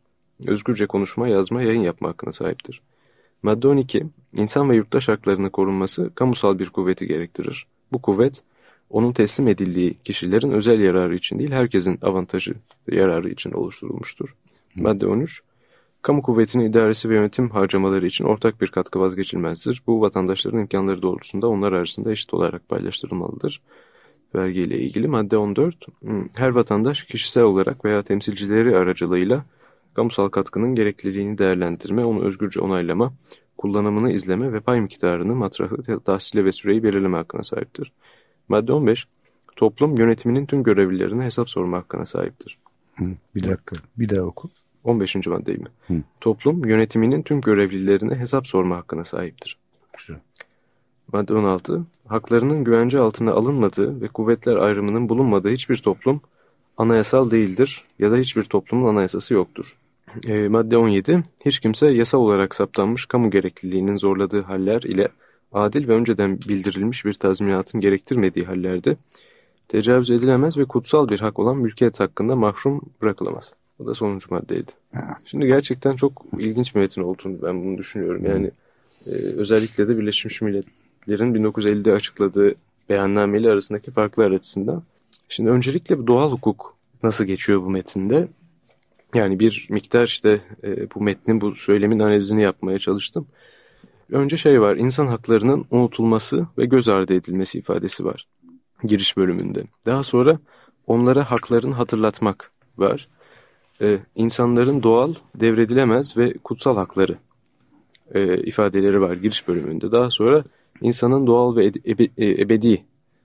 özgürce 0.47 0.87
konuşma, 0.87 1.29
yazma, 1.29 1.63
yayın 1.63 1.81
yapma 1.81 2.09
hakkına 2.09 2.33
sahiptir. 2.33 2.81
Madde 3.43 3.69
12. 3.69 4.07
İnsan 4.37 4.71
ve 4.71 4.77
yurttaş 4.77 5.09
haklarının 5.09 5.51
korunması 5.51 6.15
kamusal 6.15 6.59
bir 6.59 6.71
kuvveti 6.71 7.07
gerektirir. 7.07 7.67
Bu 7.93 8.03
kuvvet 8.03 8.43
onun 8.91 9.13
teslim 9.13 9.49
edildiği 9.49 9.95
kişilerin 10.05 10.51
özel 10.51 10.81
yararı 10.81 11.15
için 11.15 11.39
değil 11.39 11.51
herkesin 11.51 11.99
avantajı 12.03 12.55
yararı 12.91 13.31
için 13.31 13.53
oluşturulmuştur. 13.53 14.35
Madde 14.77 15.07
13. 15.07 15.43
Kamu 16.03 16.23
kuvvetinin 16.23 16.65
idaresi 16.65 17.09
ve 17.09 17.15
yönetim 17.15 17.51
harcamaları 17.51 18.07
için 18.07 18.25
ortak 18.25 18.61
bir 18.61 18.69
katkı 18.69 19.01
vazgeçilmezdir. 19.01 19.83
Bu 19.87 20.01
vatandaşların 20.01 20.61
imkanları 20.61 21.03
doğrultusunda 21.03 21.49
onlar 21.49 21.73
arasında 21.73 22.11
eşit 22.11 22.35
olarak 22.35 22.69
paylaştırılmalıdır. 22.69 23.61
Vergi 24.35 24.61
ile 24.61 24.79
ilgili 24.79 25.09
madde 25.09 25.37
14. 25.37 25.77
hmm, 26.01 26.29
Her 26.37 26.49
vatandaş 26.49 27.03
kişisel 27.03 27.43
olarak 27.43 27.85
veya 27.85 28.03
temsilcileri 28.03 28.77
aracılığıyla 28.77 29.45
kamusal 29.95 30.29
katkının 30.29 30.75
gerekliliğini 30.75 31.39
değerlendirme, 31.39 32.05
onu 32.05 32.25
özgürce 32.25 32.61
onaylama, 32.61 33.13
kullanımını 33.59 34.13
izleme 34.13 34.53
ve 34.53 34.61
pay 34.61 34.81
miktarını, 34.81 35.35
matrahı, 35.35 36.01
tahsili 36.01 36.45
ve 36.45 36.53
süreyi 36.53 36.83
belirleme 36.83 37.17
hakkına 37.17 37.45
sahiptir. 37.45 37.93
Madde 38.49 38.73
15. 38.73 39.07
Toplum 39.57 39.99
yönetiminin 39.99 40.47
tüm 40.47 40.63
görevlilerine 40.63 41.25
hesap 41.25 41.51
sorma 41.51 41.77
hakkına 41.79 42.07
sahiptir. 42.07 42.59
Hı. 42.97 43.05
Bir 43.35 43.43
dakika. 43.49 43.77
Bir 43.99 44.09
daha 44.09 44.23
oku. 44.23 44.51
15. 44.85 45.27
maddeyi 45.27 45.59
mi? 45.59 45.69
Hı. 45.89 45.95
Toplum 46.21 46.65
yönetiminin 46.69 47.23
tüm 47.23 47.41
görevlilerine 47.41 48.15
hesap 48.15 48.47
sorma 48.47 48.77
hakkına 48.77 49.05
sahiptir. 49.05 49.59
Güzel. 49.99 50.17
Madde 51.13 51.35
16. 51.35 51.83
Haklarının 52.07 52.65
güvence 52.65 52.99
altına 52.99 53.33
alınmadığı 53.33 54.01
ve 54.01 54.09
kuvvetler 54.09 54.57
ayrımının 54.57 55.09
bulunmadığı 55.09 55.51
hiçbir 55.51 55.77
toplum 55.77 56.21
anayasal 56.77 57.31
değildir 57.31 57.85
ya 57.99 58.11
da 58.11 58.17
hiçbir 58.17 58.43
toplumun 58.43 58.89
anayasası 58.89 59.35
yoktur. 59.35 59.77
E, 60.27 60.49
madde 60.49 60.77
17. 60.77 61.23
Hiç 61.45 61.61
kimse 61.61 61.87
yasal 61.87 62.19
olarak 62.19 62.55
saptanmış 62.55 63.07
kamu 63.07 63.31
gerekliliğinin 63.31 63.97
zorladığı 63.97 64.43
haller 64.43 64.83
ile 64.83 65.09
adil 65.53 65.89
ve 65.89 65.93
önceden 65.93 66.39
bildirilmiş 66.39 67.05
bir 67.05 67.15
tazminatın 67.15 67.81
gerektirmediği 67.81 68.47
hallerde 68.47 68.97
tecavüz 69.69 70.11
edilemez 70.11 70.59
ve 70.59 70.65
kutsal 70.65 71.09
bir 71.09 71.21
hak 71.21 71.39
olan 71.39 71.57
mülkiyet 71.57 72.01
hakkında 72.01 72.37
mahrum 72.37 72.81
bırakılamaz. 73.03 73.53
Bu 73.79 73.87
da 73.87 73.95
sonuncu 73.95 74.27
maddeydi. 74.31 74.73
Şimdi 75.27 75.47
gerçekten 75.47 75.93
çok 75.93 76.13
ilginç 76.39 76.75
bir 76.75 76.81
metin 76.81 77.03
olduğunu 77.03 77.43
ben 77.43 77.65
bunu 77.65 77.79
düşünüyorum. 77.79 78.25
Yani 78.25 78.51
e, 79.07 79.11
özellikle 79.11 79.89
de 79.89 79.99
Birleşmiş 79.99 80.43
Milletler'in 81.07 81.35
1950'de 81.35 81.93
açıkladığı 81.93 82.55
beyannameyle 82.89 83.51
arasındaki 83.51 83.91
farklar 83.91 84.31
açısından. 84.31 84.83
Şimdi 85.29 85.51
öncelikle 85.51 85.99
bu 85.99 86.07
doğal 86.07 86.33
hukuk 86.33 86.75
nasıl 87.03 87.25
geçiyor 87.25 87.63
bu 87.63 87.71
metinde? 87.71 88.29
Yani 89.15 89.39
bir 89.39 89.67
miktar 89.71 90.07
işte 90.07 90.41
e, 90.65 90.91
bu 90.91 91.03
metnin 91.03 91.41
bu 91.41 91.55
söylemin 91.55 91.99
analizini 91.99 92.43
yapmaya 92.43 92.79
çalıştım. 92.79 93.27
Önce 94.11 94.37
şey 94.37 94.61
var 94.61 94.77
insan 94.77 95.07
haklarının 95.07 95.65
unutulması 95.71 96.47
ve 96.59 96.67
göz 96.67 96.89
ardı 96.89 97.15
edilmesi 97.15 97.59
ifadesi 97.59 98.05
var 98.05 98.27
giriş 98.85 99.17
bölümünde. 99.17 99.65
Daha 99.87 100.03
sonra 100.03 100.39
onlara 100.87 101.31
haklarını 101.31 101.75
hatırlatmak 101.75 102.51
var. 102.79 103.09
Ee, 103.81 103.99
insanların 104.15 104.83
doğal, 104.83 105.15
devredilemez 105.35 106.17
ve 106.17 106.35
kutsal 106.45 106.77
hakları 106.77 107.19
e, 108.15 108.37
ifadeleri 108.43 109.01
var 109.01 109.15
giriş 109.15 109.49
bölümünde. 109.49 109.93
Daha 109.93 110.11
sonra 110.11 110.45
insanın 110.83 111.27
doğal 111.27 111.57
ve 111.57 111.67
ebe, 111.67 112.09
e, 112.19 112.43
ebedi 112.43 112.85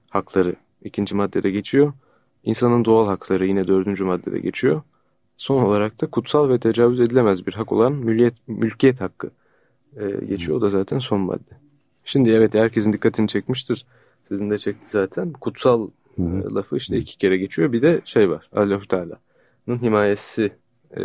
hakları 0.09 0.55
ikinci 0.83 1.15
maddede 1.15 1.51
geçiyor. 1.51 1.93
İnsanın 2.43 2.85
doğal 2.85 3.07
hakları 3.07 3.47
yine 3.47 3.67
dördüncü 3.67 4.03
maddede 4.03 4.39
geçiyor. 4.39 4.81
Son 5.37 5.63
olarak 5.63 6.01
da 6.01 6.07
kutsal 6.07 6.49
ve 6.49 6.59
tecavüz 6.59 6.99
edilemez 6.99 7.47
bir 7.47 7.53
hak 7.53 7.71
olan 7.71 7.93
mülkiyet, 7.93 8.33
mülkiyet 8.47 9.01
hakkı 9.01 9.31
e, 9.97 10.25
geçiyor. 10.25 10.57
O 10.57 10.61
da 10.61 10.69
zaten 10.69 10.99
son 10.99 11.19
madde. 11.19 11.57
Şimdi 12.05 12.29
evet 12.29 12.53
herkesin 12.53 12.93
dikkatini 12.93 13.27
çekmiştir. 13.27 13.85
Sizin 14.27 14.49
de 14.49 14.57
çekti 14.57 14.89
zaten. 14.89 15.33
Kutsal 15.33 15.89
Hı 16.15 16.21
-hı. 16.21 16.55
lafı 16.55 16.77
işte 16.77 16.97
iki 16.97 17.17
kere 17.17 17.37
geçiyor. 17.37 17.71
Bir 17.71 17.81
de 17.81 18.01
şey 18.05 18.29
var. 18.29 18.49
Allah-u 18.55 18.87
Teala'nın 18.87 19.81
himayesi 19.81 20.51
e, 20.91 21.01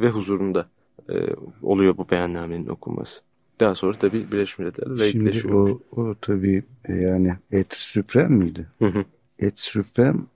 ve 0.00 0.10
huzurunda 0.10 0.68
e, 1.10 1.14
oluyor 1.62 1.96
bu 1.96 2.10
beyannamenin 2.10 2.66
okunması. 2.66 3.27
Daha 3.60 3.74
sonra 3.74 3.98
tabii 3.98 4.32
Birleşmiş 4.32 4.58
Milletler'de 4.58 5.10
Şimdi 5.10 5.54
o, 5.54 5.80
o 5.90 6.14
tabii 6.20 6.62
e, 6.84 6.94
yani 6.94 7.36
et 7.52 7.72
süprem 7.72 8.32
miydi? 8.32 8.66
Hı 8.78 8.86
hı. 8.86 9.04
Et 9.38 9.60
süprem 9.60 10.26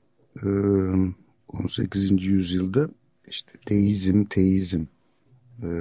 18. 1.49 2.23
yüzyılda 2.23 2.89
işte 3.29 3.53
deizm, 3.69 4.25
teizm 4.25 4.85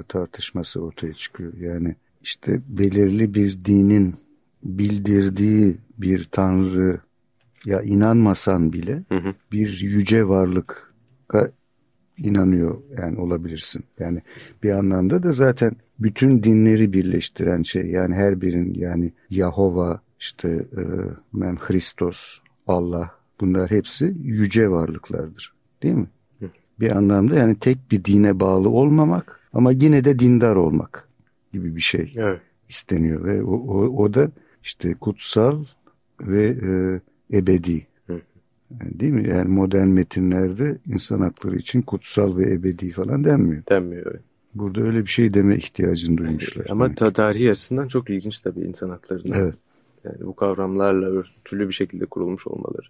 tartışması 0.08 0.82
ortaya 0.82 1.13
çıkıyor. 1.13 1.54
Yani 1.58 1.95
işte 2.21 2.62
belirli 2.67 3.34
bir 3.34 3.65
dinin 3.65 4.15
bildirdiği 4.63 5.77
bir 5.97 6.23
tanrı 6.23 6.99
ya 7.65 7.82
inanmasan 7.82 8.73
bile 8.73 9.04
hı 9.10 9.17
hı. 9.17 9.34
bir 9.51 9.80
yüce 9.82 10.27
varlık 10.27 10.91
inanıyor 12.17 12.77
yani 13.01 13.19
olabilirsin. 13.19 13.84
Yani 13.99 14.21
bir 14.63 14.71
anlamda 14.71 15.23
da 15.23 15.32
zaten 15.32 15.75
bütün 16.04 16.44
dinleri 16.44 16.94
birleştiren 16.94 17.62
şey 17.62 17.86
yani 17.86 18.16
her 18.16 18.42
birin 18.42 18.74
yani 18.74 19.12
Yahova 19.30 20.02
işte 20.20 20.50
e, 20.50 20.82
Mem 21.34 21.56
Hristos 21.58 22.40
Allah 22.68 23.12
bunlar 23.42 23.72
hepsi 23.72 24.16
yüce 24.24 24.72
varlıklardır. 24.72 25.54
Değil 25.84 25.96
mi? 25.96 26.08
Hı. 26.40 26.46
Bir 26.80 26.92
anlamda 26.92 27.36
yani 27.36 27.56
tek 27.56 27.78
bir 27.92 28.04
dine 28.04 28.40
bağlı 28.40 28.70
olmamak 28.70 29.40
ama 29.54 29.72
yine 29.72 30.04
de 30.04 30.20
dindar 30.20 30.56
olmak 30.56 31.08
gibi 31.54 31.76
bir 31.76 31.82
şey 31.82 32.14
evet. 32.16 32.42
isteniyor 32.70 33.24
ve 33.24 33.44
o, 33.44 33.56
o, 33.56 34.04
o 34.04 34.14
da 34.14 34.32
işte 34.64 34.94
kutsal 34.94 35.66
ve 36.22 36.46
e, 36.46 37.02
ebedi. 37.38 37.88
Yani 38.82 39.00
değil 39.00 39.14
mi? 39.14 39.28
Yani 39.28 39.50
modern 39.50 39.88
metinlerde 39.88 40.78
insan 40.88 41.20
hakları 41.20 41.56
için 41.56 41.82
kutsal 41.82 42.38
ve 42.38 42.54
ebedi 42.54 42.92
falan 42.92 43.24
denmiyor. 43.24 43.64
Denmiyor. 43.70 44.20
Burada 44.56 44.82
öyle 44.82 45.02
bir 45.02 45.10
şey 45.10 45.34
deme 45.34 45.58
ihtiyacını 45.58 46.18
duymuşlar. 46.18 46.66
Ama 46.70 46.96
ta 46.96 47.14
tarihi 47.14 47.52
açısından 47.52 47.88
çok 47.88 48.10
ilginç 48.10 48.40
tabii 48.40 48.60
insan 48.60 48.90
haklarının. 48.90 49.34
Evet. 49.34 49.56
Yani 50.04 50.18
bu 50.22 50.36
kavramlarla 50.36 51.06
örtülü 51.06 51.68
bir 51.68 51.74
şekilde 51.74 52.06
kurulmuş 52.06 52.48
olmaları. 52.48 52.88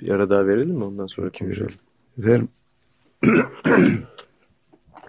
Bir 0.00 0.10
ara 0.10 0.30
daha 0.30 0.46
verelim 0.46 0.76
mi 0.76 0.84
ondan 0.84 1.06
sonra 1.06 1.30
Peki, 1.30 1.44
konuşalım. 1.44 1.72
Ver. 2.18 2.42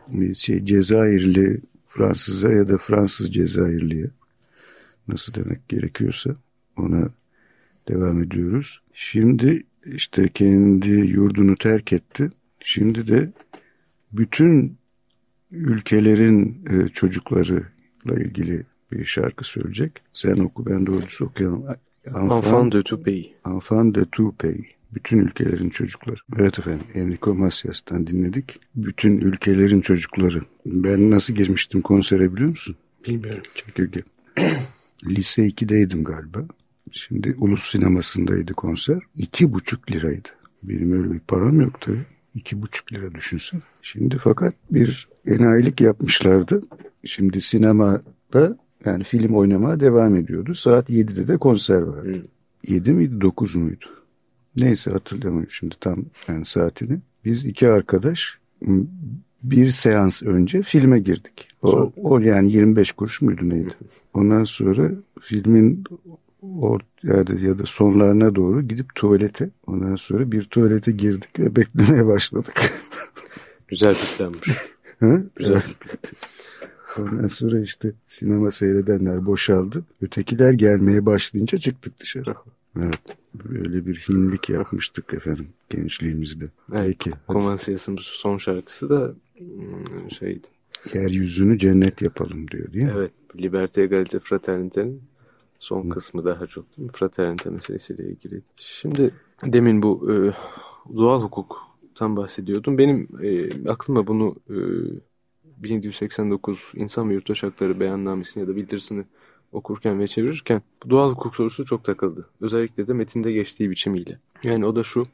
bir 0.08 0.34
şey 0.34 0.66
Cezayirli 0.66 1.62
Fransız'a 1.86 2.52
ya 2.52 2.70
da 2.70 2.78
Fransız 2.78 3.34
Cezayirli'ye 3.34 4.10
nasıl 5.08 5.34
demek 5.34 5.70
gerekiyorsa 5.70 6.36
ona 6.78 7.10
devam 7.88 8.24
ediyoruz. 8.24 8.82
Şimdi 8.94 9.64
işte 9.86 10.30
kendi 10.30 10.90
yurdunu 10.90 11.56
terk 11.56 11.94
etti. 11.94 12.32
Şimdi 12.60 13.08
de 13.08 13.30
bütün 14.12 14.78
ülkelerin 15.52 16.66
e, 16.70 16.90
çocuklarıyla 16.90 18.16
ilgili 18.18 18.64
bir 18.92 19.06
şarkı 19.06 19.44
söyleyecek. 19.44 19.92
Sen 20.14 20.38
oku 20.38 20.66
ben 20.66 20.86
doğrusu 20.86 21.26
okuyalım. 21.26 21.66
Enfant 22.06 22.74
de 22.74 22.84
tout 22.84 23.06
pays. 23.06 23.26
Enfant 23.46 23.96
de 23.96 24.06
tout 24.12 24.40
pays. 24.40 24.66
Bütün 24.94 25.18
ülkelerin 25.18 25.70
çocukları. 25.70 26.16
Evet 26.40 26.60
efendim 26.60 26.86
Enrico 26.94 27.36
Macias'tan 27.36 28.08
dinledik. 28.08 28.60
Bütün 28.76 29.18
ülkelerin 29.18 29.82
çocukları. 29.82 30.42
Ben 30.66 31.12
nasıl 31.12 31.34
girmiştim 31.34 31.82
konsere 31.82 32.34
biliyor 32.34 32.50
musun? 32.50 32.76
Bilmiyorum. 33.08 33.44
Çekirge. 33.56 34.04
Lise 35.06 35.48
2'deydim 35.48 36.04
galiba. 36.04 36.40
Şimdi 36.92 37.36
Ulus 37.38 37.72
Sineması'ndaydı 37.72 38.54
konser. 38.54 39.00
İki 39.16 39.54
buçuk 39.54 39.92
liraydı. 39.92 40.30
Benim 40.64 41.04
öyle 41.04 41.14
bir 41.14 41.20
param 41.20 41.62
yoktu. 41.62 41.98
İki 42.36 42.62
buçuk 42.62 42.94
lira 42.94 43.16
düşünsün. 43.16 43.64
Şimdi 43.82 44.18
fakat 44.18 44.54
bir 44.72 45.08
enayilik 45.28 45.82
yapmışlardı. 45.82 46.62
Şimdi 47.06 47.42
sinemada 47.42 48.58
yani 48.86 49.04
film 49.04 49.36
oynamaya 49.36 49.80
devam 49.80 50.16
ediyordu. 50.16 50.56
Saat 50.56 50.90
7'de 50.90 51.28
de 51.28 51.38
konser 51.38 51.82
vardı. 51.82 52.14
Hmm. 52.14 52.76
7 52.76 52.92
miydi 52.92 53.22
9 53.22 53.56
muydu? 53.56 53.86
Neyse 54.56 54.92
hatırlamıyorum 54.92 55.52
şimdi 55.52 55.76
tam 55.80 56.06
yani 56.28 56.46
saatini. 56.46 57.00
Biz 57.26 57.46
iki 57.46 57.70
arkadaş 57.70 58.38
bir 59.44 59.70
seans 59.70 60.24
önce 60.24 60.62
filme 60.62 61.00
girdik. 61.00 61.48
O, 61.62 61.92
o 61.96 62.20
yani 62.20 62.52
25 62.52 62.92
kuruş 62.92 63.22
muydu 63.22 63.50
neydi? 63.50 63.74
Ondan 64.14 64.44
sonra 64.44 64.92
filmin 65.22 65.84
or, 66.42 66.80
yani 67.04 67.46
ya 67.46 67.60
da 67.60 67.66
sonlarına 67.66 68.36
doğru 68.36 68.62
gidip 68.62 68.96
tuvalete 68.96 69.50
ondan 69.68 69.96
sonra 69.96 70.32
bir 70.32 70.44
tuvalete 70.44 70.92
girdik 70.92 71.40
ve 71.40 71.56
beklemeye 71.56 72.08
başladık. 72.08 72.62
Güzel 73.68 73.94
bir 73.94 74.18
planmış. 75.02 75.32
Güzel. 75.36 75.64
Ondan 77.00 77.28
sonra 77.28 77.60
işte 77.60 77.92
sinema 78.08 78.52
seyredenler 78.52 79.26
boşaldı. 79.26 79.84
Ötekiler 80.02 80.54
gelmeye 80.54 81.06
başlayınca 81.06 81.58
çıktık 81.58 82.00
dışarı. 82.00 82.36
Evet. 82.80 83.00
Böyle 83.34 83.86
bir 83.86 83.96
hinlik 84.10 84.50
yapmıştık 84.50 85.14
efendim 85.14 85.48
gençliğimizde. 85.70 86.46
Evet, 86.74 86.88
Peki. 86.88 87.12
Komansiyas'ın 87.28 87.98
son 88.02 88.38
şarkısı 88.38 88.90
da 88.90 89.14
hmm, 89.38 90.12
şeydi. 90.12 90.48
Yeryüzünü 90.94 91.60
cennet 91.60 92.02
yapalım 92.02 92.48
diyor 92.48 92.74
değil 92.74 92.86
mi? 92.86 92.94
Evet. 92.96 93.12
Liberté, 93.36 93.82
Egalite, 93.82 94.20
Fraternite'nin 94.20 95.02
son 95.60 95.86
Hı. 95.86 95.90
kısmı 95.90 96.26
daha 96.26 96.48
çok 96.48 96.78
değil 96.78 96.86
mi? 96.88 96.92
Fraternite 96.96 97.50
meselesiyle 97.50 98.04
ilgili. 98.04 98.42
Şimdi 98.58 99.12
demin 99.44 99.82
bu 99.82 100.12
e, 100.12 100.16
doğal 100.96 101.22
hukuktan 101.92 102.16
bahsediyordum. 102.16 102.78
Benim 102.78 103.08
e, 103.24 103.70
aklıma 103.70 104.08
bunu 104.08 104.36
e, 104.50 104.56
1789 105.64 106.72
İnsan 106.76 107.10
ve 107.10 107.14
Yurttaş 107.14 107.44
Hakları 107.44 107.80
Beyannamesini 107.80 108.42
ya 108.42 108.48
da 108.48 108.56
bildirisini 108.56 109.04
okurken 109.52 110.00
ve 110.00 110.08
çevirirken 110.08 110.62
bu 110.84 110.90
doğal 110.90 111.12
hukuk 111.12 111.36
sorusu 111.36 111.66
çok 111.66 111.84
takıldı. 111.84 112.30
Özellikle 112.42 112.88
de 112.88 112.94
metinde 112.94 113.32
geçtiği 113.32 113.72
biçimiyle. 113.72 114.20
Yani 114.44 114.66
o 114.66 114.76
da 114.76 114.84
şu, 114.84 115.06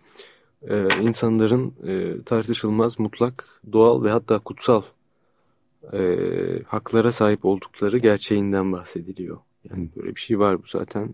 e, 0.70 0.88
insanların 1.02 1.74
e, 1.88 2.24
tartışılmaz, 2.24 3.00
mutlak, 3.00 3.62
doğal 3.72 4.04
ve 4.04 4.12
hatta 4.12 4.40
kutsal 4.40 4.82
e, 5.94 6.00
haklara 6.68 7.12
sahip 7.12 7.46
oldukları 7.46 7.98
gerçeğinden 7.98 8.72
bahsediliyor. 8.72 9.38
Yani 9.70 9.90
böyle 9.96 10.16
bir 10.16 10.22
şey 10.22 10.40
var 10.40 10.58
bu 10.58 10.68
zaten 10.68 11.10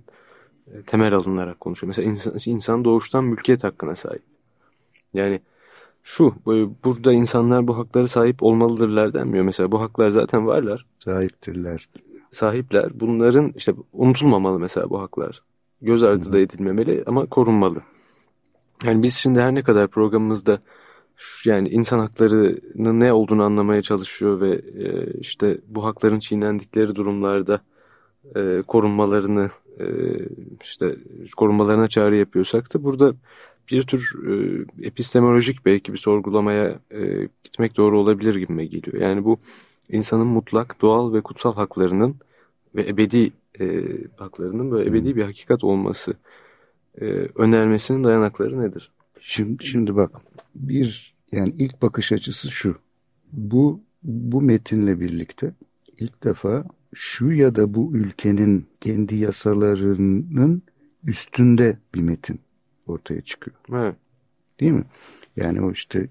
e, 0.73 0.81
temel 0.81 1.13
alınarak 1.13 1.59
konuşuyor. 1.59 1.87
Mesela 1.87 2.11
insan, 2.11 2.33
insan 2.45 2.85
doğuştan 2.85 3.23
mülkiyet 3.23 3.63
hakkına 3.63 3.95
sahip. 3.95 4.23
Yani 5.13 5.41
şu 6.03 6.35
burada 6.83 7.13
insanlar 7.13 7.67
bu 7.67 7.77
haklara 7.77 8.07
sahip 8.07 8.43
olmalıdırlar 8.43 9.13
denmiyor. 9.13 9.45
Mesela 9.45 9.71
bu 9.71 9.81
haklar 9.81 10.09
zaten 10.09 10.47
varlar. 10.47 10.85
Sahiptirler. 10.99 11.89
Sahipler. 12.31 12.99
Bunların 12.99 13.53
işte 13.55 13.73
unutulmamalı 13.93 14.59
mesela 14.59 14.89
bu 14.89 15.01
haklar. 15.01 15.43
Göz 15.81 16.03
ardı 16.03 16.33
da 16.33 16.39
edilmemeli 16.39 17.03
ama 17.07 17.25
korunmalı. 17.25 17.81
Yani 18.83 19.03
biz 19.03 19.15
şimdi 19.15 19.39
her 19.39 19.55
ne 19.55 19.63
kadar 19.63 19.87
programımızda 19.87 20.59
yani 21.45 21.69
insan 21.69 21.99
haklarının 21.99 22.99
ne 22.99 23.13
olduğunu 23.13 23.43
anlamaya 23.43 23.81
çalışıyor 23.81 24.41
ve 24.41 24.51
e, 24.55 25.13
işte 25.19 25.57
bu 25.67 25.85
hakların 25.85 26.19
çiğnendikleri 26.19 26.95
durumlarda 26.95 27.61
e, 28.35 28.61
korunmalarını 28.67 29.49
e, 29.79 29.85
işte 30.61 30.95
korunmalarına 31.37 31.87
çağrı 31.87 32.15
yapıyorsak 32.15 32.73
da 32.73 32.83
burada 32.83 33.13
bir 33.71 33.83
tür 33.83 34.13
e, 34.27 34.65
epistemolojik 34.87 35.65
belki 35.65 35.93
bir 35.93 35.97
sorgulamaya 35.97 36.79
e, 36.91 37.27
gitmek 37.43 37.77
doğru 37.77 37.99
olabilir 37.99 38.35
gibime 38.35 38.65
geliyor. 38.65 39.01
Yani 39.01 39.23
bu 39.23 39.37
insanın 39.89 40.27
mutlak, 40.27 40.81
doğal 40.81 41.13
ve 41.13 41.21
kutsal 41.21 41.55
haklarının 41.55 42.15
ve 42.75 42.87
ebedi 42.87 43.31
e, 43.59 43.83
haklarının 44.17 44.71
böyle 44.71 44.89
ebedi 44.89 45.15
bir 45.15 45.23
hakikat 45.23 45.63
olması 45.63 46.13
e, 47.01 47.05
önermesinin 47.35 48.03
dayanakları 48.03 48.61
nedir? 48.61 48.91
Şimdi, 49.21 49.65
şimdi 49.65 49.95
bak 49.95 50.11
bir 50.55 51.15
yani 51.31 51.53
ilk 51.59 51.81
bakış 51.81 52.11
açısı 52.11 52.51
şu. 52.51 52.75
Bu 53.31 53.81
bu 54.03 54.41
metinle 54.41 54.99
birlikte 54.99 55.53
ilk 55.99 56.23
defa 56.23 56.65
şu 56.93 57.31
ya 57.31 57.55
da 57.55 57.73
bu 57.73 57.95
ülkenin 57.95 58.65
kendi 58.81 59.15
yasalarının 59.15 60.61
üstünde 61.07 61.77
bir 61.95 62.01
metin 62.01 62.39
ortaya 62.87 63.21
çıkıyor. 63.21 63.57
Evet. 63.69 63.95
Değil 64.59 64.71
mi? 64.71 64.83
Yani 65.35 65.61
o 65.61 65.71
işte 65.71 66.07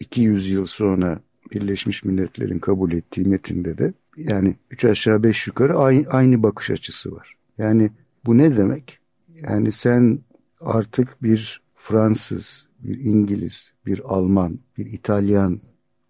200 0.00 0.50
yıl 0.50 0.66
sonra 0.66 1.20
Birleşmiş 1.52 2.04
Milletler'in 2.04 2.58
kabul 2.58 2.92
ettiği 2.92 3.28
metinde 3.28 3.78
de 3.78 3.92
yani 4.16 4.56
üç 4.70 4.84
aşağı 4.84 5.22
beş 5.22 5.46
yukarı 5.46 5.78
aynı, 5.78 6.06
aynı 6.08 6.42
bakış 6.42 6.70
açısı 6.70 7.12
var. 7.12 7.34
Yani 7.58 7.90
bu 8.26 8.38
ne 8.38 8.56
demek? 8.56 8.98
Yani 9.42 9.72
sen 9.72 10.18
artık 10.60 11.22
bir 11.22 11.62
Fransız, 11.74 12.66
bir 12.78 12.98
İngiliz, 13.00 13.72
bir 13.86 14.00
Alman, 14.04 14.58
bir 14.78 14.86
İtalyan 14.86 15.60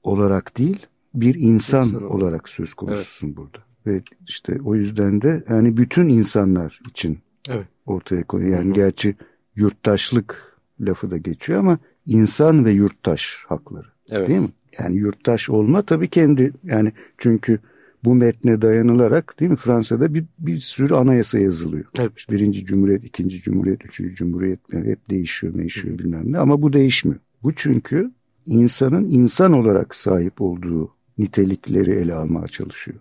olarak 0.03 0.59
değil, 0.59 0.87
bir 1.15 1.35
insan, 1.35 1.89
insan 1.89 2.11
olarak 2.11 2.49
söz 2.49 2.75
konususun 2.75 3.27
evet. 3.27 3.37
burada. 3.37 3.59
Ve 3.87 4.03
işte 4.29 4.59
o 4.65 4.75
yüzden 4.75 5.23
de 5.23 5.45
yani 5.49 5.77
bütün 5.77 6.09
insanlar 6.09 6.81
için 6.91 7.19
evet. 7.49 7.67
ortaya 7.87 8.25
koyuyor. 8.25 8.59
Yani 8.59 8.69
Hı 8.69 8.73
-hı. 8.73 8.75
gerçi 8.75 9.17
yurttaşlık 9.57 10.57
lafı 10.81 11.11
da 11.11 11.17
geçiyor 11.17 11.59
ama 11.59 11.79
insan 12.07 12.65
ve 12.65 12.71
yurttaş 12.71 13.45
hakları. 13.49 13.87
Evet. 14.11 14.29
Değil 14.29 14.41
mi? 14.41 14.49
Yani 14.79 14.97
yurttaş 14.97 15.51
olma 15.51 15.83
tabii 15.83 16.09
kendi 16.09 16.53
yani 16.65 16.93
çünkü 17.19 17.59
bu 18.05 18.15
metne 18.15 18.63
dayanılarak 18.63 19.41
değil 19.41 19.51
mi 19.51 19.57
Fransa'da 19.57 20.15
bir, 20.15 20.25
bir 20.39 20.61
sürü 20.61 20.95
anayasa 20.95 21.39
yazılıyor. 21.39 21.85
Evet. 21.99 22.13
İşte 22.17 22.33
birinci 22.33 22.65
cumhuriyet, 22.65 23.05
ikinci 23.05 23.43
cumhuriyet, 23.43 23.85
üçüncü 23.85 24.15
cumhuriyet 24.15 24.61
hep 24.73 25.11
değişiyor, 25.11 25.55
değişiyor 25.55 25.99
bilmem 25.99 26.33
ne 26.33 26.39
ama 26.39 26.63
bu 26.63 26.73
değişmiyor. 26.73 27.21
Bu 27.43 27.53
çünkü 27.53 28.11
insanın 28.47 29.11
insan 29.11 29.53
olarak 29.53 29.95
sahip 29.95 30.43
olduğu 30.43 30.91
nitelikleri 31.19 31.91
ele 31.91 32.15
almaya 32.15 32.49
çalışıyor. 32.49 32.99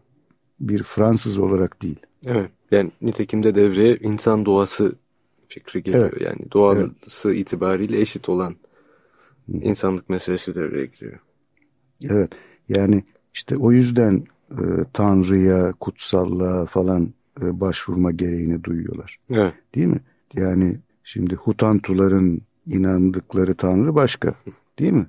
Bir 0.59 0.83
Fransız 0.83 1.37
olarak 1.37 1.81
değil. 1.81 1.99
Evet. 2.25 2.49
Yani 2.71 2.91
nitekimde 3.01 3.55
devreye 3.55 3.97
insan 3.97 4.45
doğası 4.45 4.95
fikri 5.49 5.83
geliyor. 5.83 6.09
Evet. 6.13 6.21
Yani 6.21 6.51
doğası 6.53 7.29
evet. 7.29 7.39
itibariyle 7.39 8.01
eşit 8.01 8.29
olan 8.29 8.55
insanlık 9.47 10.09
meselesi 10.09 10.55
devreye 10.55 10.85
giriyor. 10.85 11.19
Evet. 12.03 12.31
Yani 12.69 13.03
işte 13.33 13.57
o 13.57 13.71
yüzden 13.71 14.23
e, 14.51 14.63
Tanrı'ya, 14.93 15.73
kutsallığa 15.79 16.65
falan 16.65 17.13
e, 17.41 17.59
başvurma 17.59 18.11
gereğini 18.11 18.63
duyuyorlar. 18.63 19.19
Evet. 19.29 19.53
Değil 19.75 19.87
mi? 19.87 19.99
Yani 20.33 20.77
şimdi 21.03 21.35
Hutantuların 21.35 22.41
inandıkları 22.67 23.55
Tanrı 23.55 23.95
başka. 23.95 24.35
Değil 24.79 24.93
mi? 24.93 25.05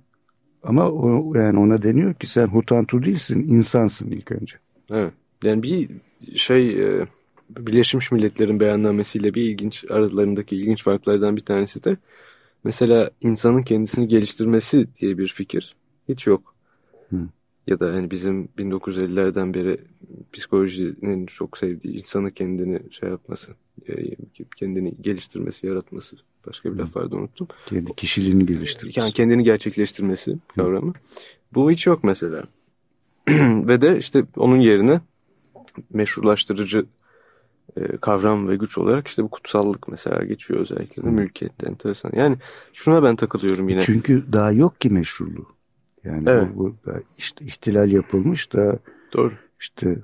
Ama 0.63 0.91
o, 0.91 1.35
yani 1.35 1.59
ona 1.59 1.83
deniyor 1.83 2.15
ki 2.15 2.27
sen 2.27 2.47
Hutantu 2.47 3.03
değilsin, 3.03 3.49
insansın 3.49 4.11
ilk 4.11 4.33
önce. 4.33 4.57
Evet. 4.91 5.13
Yani 5.43 5.63
bir 5.63 5.89
şey 6.37 6.83
e, 6.83 7.07
Birleşmiş 7.51 8.13
Milletler'in 8.13 8.61
beyannamesiyle 8.61 9.35
bir 9.35 9.43
ilginç 9.43 9.85
aralarındaki 9.91 10.57
ilginç 10.57 10.85
farklardan 10.85 11.37
bir 11.37 11.45
tanesi 11.45 11.85
de 11.85 11.97
mesela 12.65 13.11
insanın 13.21 13.63
kendisini 13.63 14.09
geliştirmesi 14.09 14.87
diye 14.97 15.19
bir 15.19 15.29
fikir 15.29 15.77
hiç 16.09 16.27
yok. 16.27 16.55
Hı. 17.11 17.17
Ya 17.67 17.81
da 17.81 17.87
hani 17.93 18.11
bizim 18.11 18.49
1950'lerden 18.59 19.55
beri 19.55 19.81
psikolojinin 20.33 21.27
çok 21.27 21.59
sevdiği 21.59 21.97
insanı 21.97 22.33
kendini 22.33 22.81
şey 22.93 23.09
yapması, 23.09 23.53
e, 23.89 23.95
kendini 24.57 24.95
geliştirmesi, 25.01 25.67
yaratması. 25.67 26.17
Başka 26.47 26.73
bir 26.73 26.79
laf 26.79 26.97
vardı 26.97 27.17
unuttum. 27.17 27.49
Kendi 27.67 27.95
kişiliğini 27.95 28.47
geliştirmesi. 28.47 29.01
Yani 29.01 29.13
kendini 29.13 29.45
gerçekleştirmesi 29.45 30.37
kavramı. 30.57 30.91
Hı. 30.91 30.95
Bu 31.55 31.71
hiç 31.71 31.87
yok 31.87 32.05
mesela. 32.05 32.45
Ve 33.69 33.83
de 33.83 33.99
işte 33.99 34.25
onun 34.37 34.61
yerine 34.61 35.01
meşrulaştırıcı 35.91 36.87
kavram 38.01 38.49
ve 38.49 38.57
güç 38.57 38.79
olarak 38.79 39.09
işte 39.09 39.23
bu 39.23 39.29
kutsallık 39.29 39.89
mesela 39.89 40.25
geçiyor 40.25 40.61
özellikle 40.61 41.03
de 41.03 41.11
mülkiyette 41.11 41.67
enteresan. 41.67 42.13
Yani 42.15 42.37
şuna 42.73 43.03
ben 43.03 43.17
takılıyorum 43.17 43.69
yine. 43.69 43.81
Çünkü 43.81 44.25
daha 44.33 44.53
yok 44.53 44.81
ki 44.81 44.91
meşruluğu. 44.91 45.47
Yani 46.05 46.25
evet. 46.27 46.49
bu, 46.55 46.77
bu 46.87 46.93
işte 47.19 47.45
ihtilal 47.45 47.93
yapılmış 47.93 48.53
da 48.53 48.79
Doğru. 49.13 49.33
işte 49.61 49.99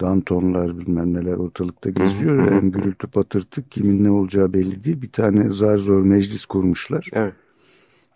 Dantonlar 0.00 0.78
bilmem 0.78 1.14
neler 1.14 1.32
ortalıkta 1.32 1.90
geziyor. 1.90 2.52
yani 2.52 2.72
gürültü 2.72 3.06
patırtı 3.06 3.68
kimin 3.68 4.04
ne 4.04 4.10
olacağı 4.10 4.52
belli 4.52 4.84
değil. 4.84 5.02
Bir 5.02 5.12
tane 5.12 5.52
zar 5.52 5.78
zor 5.78 6.02
meclis 6.02 6.46
kurmuşlar. 6.46 7.08
Evet. 7.12 7.32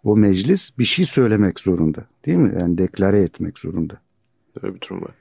O 0.05 0.16
meclis 0.16 0.79
bir 0.79 0.85
şey 0.85 1.07
söylemek 1.07 1.61
zorunda. 1.61 2.05
Değil 2.27 2.38
mi? 2.38 2.55
Yani 2.61 2.79
deklare 2.79 3.18
etmek 3.18 3.59
zorunda. 3.59 4.01
Öyle 4.62 4.75
bir 4.75 4.81
durum 4.81 5.03
var. 5.03 5.14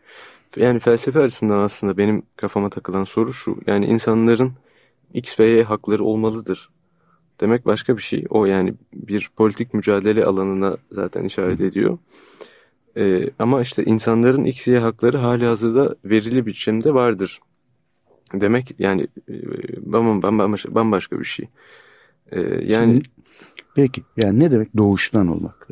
Yani 0.55 0.79
felsefe 0.79 1.19
açısından 1.19 1.59
aslında 1.59 1.97
benim 1.97 2.23
kafama 2.35 2.69
takılan 2.69 3.03
soru 3.03 3.33
şu. 3.33 3.57
Yani 3.67 3.85
insanların 3.85 4.53
X 5.13 5.39
ve 5.39 5.45
Y 5.45 5.63
hakları 5.63 6.03
olmalıdır. 6.03 6.69
Demek 7.41 7.65
başka 7.65 7.97
bir 7.97 8.01
şey. 8.01 8.25
O 8.29 8.45
yani 8.45 8.73
bir 8.93 9.29
politik 9.35 9.73
mücadele 9.73 10.25
alanına 10.25 10.77
zaten 10.91 11.23
işaret 11.23 11.61
ediyor. 11.61 11.97
Ee, 12.97 13.29
ama 13.39 13.61
işte 13.61 13.83
insanların 13.83 14.43
X, 14.45 14.67
Y 14.67 14.79
hakları 14.79 15.17
hali 15.17 15.45
hazırda 15.45 15.95
verili 16.05 16.45
biçimde 16.45 16.93
vardır. 16.93 17.39
Demek 18.33 18.75
yani 18.79 19.07
e, 19.29 19.33
bambaşka, 20.23 20.75
bambaşka 20.75 21.19
bir 21.19 21.25
şey. 21.25 21.47
Ee, 22.31 22.41
yani 22.41 22.93
Şimdi, 22.93 23.09
Peki 23.75 24.03
yani 24.17 24.39
ne 24.39 24.51
demek 24.51 24.77
doğuştan 24.77 25.27
olmak? 25.27 25.67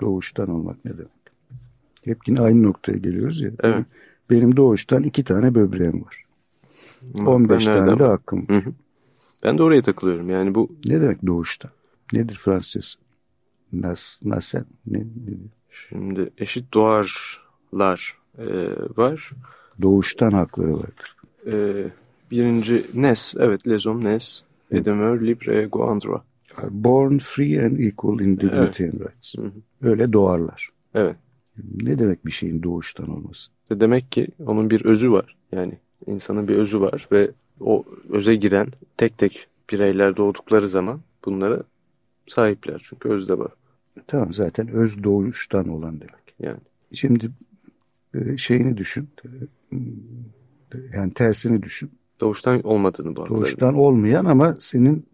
Doğuştan 0.00 0.48
olmak 0.48 0.84
ne 0.84 0.92
demek? 0.92 1.17
Hep 2.04 2.28
yine 2.28 2.40
aynı 2.40 2.62
noktaya 2.62 2.98
geliyoruz 2.98 3.40
ya. 3.40 3.50
Evet. 3.62 3.86
Benim 4.30 4.56
doğuştan 4.56 5.02
iki 5.02 5.24
tane 5.24 5.54
böbreğim 5.54 6.04
var. 6.04 6.24
Bak, 7.02 7.28
15 7.28 7.64
tane 7.64 7.98
de 7.98 8.04
hakkım. 8.04 8.48
Hı 8.48 8.56
hı. 8.56 8.72
Ben 9.42 9.58
de 9.58 9.62
oraya 9.62 9.82
takılıyorum. 9.82 10.30
Yani 10.30 10.54
bu 10.54 10.70
ne 10.86 11.00
demek 11.00 11.26
doğuştan? 11.26 11.70
Nedir 12.12 12.40
Fransızcası? 12.44 12.98
Nas, 13.72 14.18
nasen 14.24 14.64
ne, 14.86 14.98
ne? 14.98 15.04
Şimdi 15.88 16.30
eşit 16.38 16.74
doğarlar 16.74 18.16
e, 18.38 18.46
var. 18.96 19.30
Doğuştan 19.82 20.30
hakları 20.30 20.72
vardır. 20.72 21.16
E, 21.46 21.84
birinci 22.30 22.86
Nes, 22.94 23.34
evet 23.38 23.66
hommes 23.86 24.04
nes 24.04 24.42
et 24.70 24.84
demeure 24.84 25.26
libre 25.26 25.62
ego 25.62 25.98
droit. 26.00 26.22
Born 26.70 27.18
free 27.18 27.66
and 27.66 27.78
equal 27.78 28.20
in 28.20 28.36
dignity 28.40 28.84
evet. 28.84 28.94
and 28.94 29.00
rights. 29.00 29.34
Hı 29.36 29.42
hı. 29.42 29.52
Öyle 29.82 30.12
doğarlar. 30.12 30.68
Evet. 30.94 31.16
Ne 31.82 31.98
demek 31.98 32.26
bir 32.26 32.30
şeyin 32.30 32.62
doğuştan 32.62 33.10
olması? 33.10 33.50
Demek 33.70 34.12
ki 34.12 34.28
onun 34.46 34.70
bir 34.70 34.84
özü 34.84 35.12
var. 35.12 35.36
Yani 35.52 35.78
insanın 36.06 36.48
bir 36.48 36.56
özü 36.56 36.80
var 36.80 37.08
ve 37.12 37.30
o 37.60 37.84
öze 38.08 38.34
giren 38.34 38.68
tek 38.96 39.18
tek 39.18 39.46
bireyler 39.70 40.16
doğdukları 40.16 40.68
zaman 40.68 41.00
bunlara 41.24 41.62
sahipler. 42.28 42.80
Çünkü 42.84 43.08
özde 43.08 43.38
var. 43.38 43.52
Tamam 44.06 44.34
zaten 44.34 44.68
öz 44.68 45.04
doğuştan 45.04 45.68
olan 45.68 46.00
demek. 46.00 46.34
Yani. 46.40 46.60
Şimdi 46.92 47.30
e, 48.14 48.36
şeyini 48.36 48.76
düşün. 48.76 49.08
Yani 50.92 51.12
tersini 51.12 51.62
düşün. 51.62 51.90
Doğuştan 52.20 52.62
olmadığını 52.62 53.16
bu 53.16 53.28
Doğuştan 53.28 53.74
olmayan 53.74 54.24
ama 54.24 54.56
senin 54.60 55.06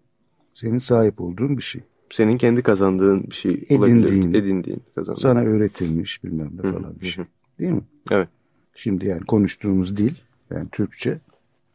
senin 0.54 0.78
sahip 0.78 1.20
olduğun 1.20 1.56
bir 1.56 1.62
şey 1.62 1.82
senin 2.10 2.38
kendi 2.38 2.62
kazandığın 2.62 3.24
bir 3.30 3.34
şey 3.34 3.52
edindiğin, 3.52 4.02
olabilir. 4.02 4.34
Edindiğin, 4.34 4.82
kazandığın. 4.94 5.20
Sana 5.20 5.40
öğretilmiş 5.40 6.24
bilmem 6.24 6.50
ne 6.56 6.72
falan 6.72 7.00
bir 7.00 7.06
şey. 7.06 7.24
Değil 7.58 7.72
mi? 7.72 7.82
Evet. 8.10 8.28
Şimdi 8.74 9.06
yani 9.06 9.20
konuştuğumuz 9.20 9.96
dil, 9.96 10.14
yani 10.50 10.68
Türkçe 10.72 11.18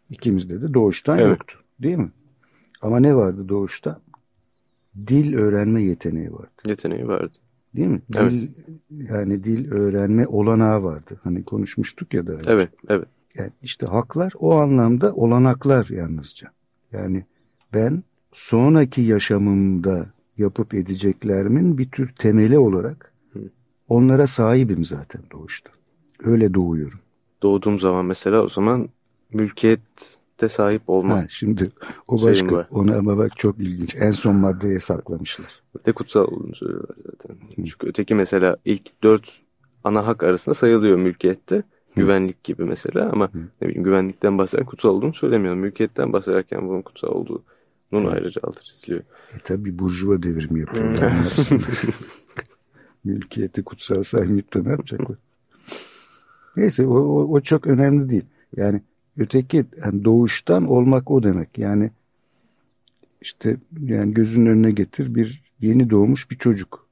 ikimizde 0.10 0.62
de 0.62 0.74
doğuştan 0.74 1.20
evet. 1.20 1.30
yoktu. 1.30 1.58
Değil 1.80 1.98
mi? 1.98 2.12
Ama 2.82 3.00
ne 3.00 3.16
vardı 3.16 3.50
doğuşta? 3.50 4.00
Dil 5.08 5.36
öğrenme 5.36 5.84
yeteneği 5.84 6.34
vardı. 6.34 6.50
Yeteneği 6.66 7.08
vardı. 7.08 7.38
Değil 7.76 7.88
mi? 7.88 8.02
Evet. 8.16 8.32
Dil 8.32 8.48
yani 9.10 9.44
dil 9.44 9.72
öğrenme 9.72 10.28
olanağı 10.28 10.84
vardı. 10.84 11.20
Hani 11.24 11.44
konuşmuştuk 11.44 12.14
ya 12.14 12.28
da. 12.28 12.32
önce. 12.32 12.52
Evet, 12.52 12.70
evet. 12.88 13.08
Yani 13.36 13.52
işte 13.62 13.86
haklar 13.86 14.34
o 14.40 14.56
anlamda 14.56 15.14
olanaklar 15.14 15.88
yalnızca. 15.90 16.52
Yani 16.92 17.26
ben 17.74 18.04
sonraki 18.34 19.02
yaşamımda 19.02 20.06
yapıp 20.40 20.74
edeceklerimin 20.74 21.78
bir 21.78 21.92
tür 21.92 22.14
temeli 22.14 22.58
olarak 22.58 23.14
Hı. 23.34 23.40
onlara 23.88 24.28
sahibim 24.28 24.86
zaten 24.86 25.22
doğuşta. 25.32 25.70
Öyle 26.24 26.54
doğuyorum. 26.54 27.00
Doğduğum 27.42 27.80
zaman 27.80 28.06
mesela 28.06 28.42
o 28.42 28.50
zaman 28.50 28.90
mülkiyette 29.34 30.50
sahip 30.50 30.82
olma. 30.88 31.18
Ha, 31.18 31.26
şimdi 31.30 31.72
o 32.08 32.24
başka. 32.24 32.52
var. 32.52 32.68
Onu 32.72 32.98
ama 32.98 33.18
bak 33.18 33.38
çok 33.38 33.60
ilginç. 33.60 33.96
En 33.96 34.12
son 34.12 34.36
maddeye 34.36 34.80
saklamışlar. 34.80 35.62
de 35.86 35.92
kutsal 35.92 36.24
olduğunu 36.24 36.56
söylüyorlar 36.56 36.96
zaten. 37.06 37.38
Çünkü 37.56 37.88
öteki 37.88 38.16
mesela 38.16 38.58
ilk 38.66 39.04
dört 39.04 39.40
ana 39.84 40.08
hak 40.08 40.24
arasında 40.24 40.56
sayılıyor 40.56 40.98
mülkiyette. 40.98 41.64
Güvenlik 41.96 42.44
gibi 42.44 42.64
mesela 42.64 43.10
ama 43.14 43.30
ne 43.62 43.68
bileyim 43.68 43.84
güvenlikten 43.84 44.38
bahsederken 44.38 44.70
kutsal 44.70 44.90
olduğunu 44.90 45.14
söylemiyor. 45.14 45.56
Mülkiyetten 45.56 46.14
bahsederken 46.14 46.68
bunun 46.68 46.82
kutsal 46.82 47.08
olduğu 47.08 47.44
bunun 47.92 48.12
ayrıca 48.12 48.42
altı 48.44 48.64
çiziliyor. 48.64 49.04
E 49.36 49.40
tabi 49.44 49.80
burjuva 49.80 50.24
devrimi 50.24 50.60
yapıyorlar. 50.60 51.34
Mülkiyeti 53.04 53.64
kutsal 53.64 54.04
saymayıp 54.04 54.54
da 54.54 54.64
ne 54.64 54.70
yapacaklar? 54.70 55.18
Neyse 56.58 56.88
o, 56.88 56.96
o, 56.96 57.34
o 57.34 57.42
çok 57.42 57.68
önemli 57.68 58.10
değil. 58.10 58.26
Yani 58.58 58.82
öteki 59.18 59.66
yani 59.86 60.06
doğuştan 60.06 60.66
olmak 60.66 61.12
o 61.12 61.24
demek. 61.24 61.58
Yani 61.58 61.92
işte 63.22 63.58
yani 63.80 64.14
gözünün 64.14 64.46
önüne 64.46 64.72
getir 64.72 65.16
bir 65.16 65.42
yeni 65.62 65.90
doğmuş 65.90 66.32
bir 66.32 66.38
çocuk. 66.38 66.88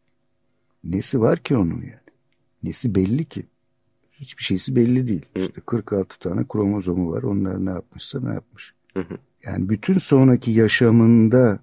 Nesi 0.83 1.21
var 1.21 1.39
ki 1.39 1.57
onun 1.57 1.81
yani? 1.81 2.07
Nesi 2.63 2.95
belli 2.95 3.25
ki? 3.25 3.45
Hiçbir 4.13 4.43
şeysi 4.43 4.75
belli 4.75 5.07
değil. 5.07 5.25
İşte 5.36 5.62
46 5.62 6.19
tane 6.19 6.45
kromozomu 6.47 7.12
var. 7.12 7.23
Onlar 7.23 7.65
ne 7.65 7.69
yapmışsa 7.69 8.19
ne 8.19 8.33
yapmış. 8.33 8.73
Yani 9.45 9.69
bütün 9.69 9.97
sonraki 9.97 10.51
yaşamında 10.51 11.60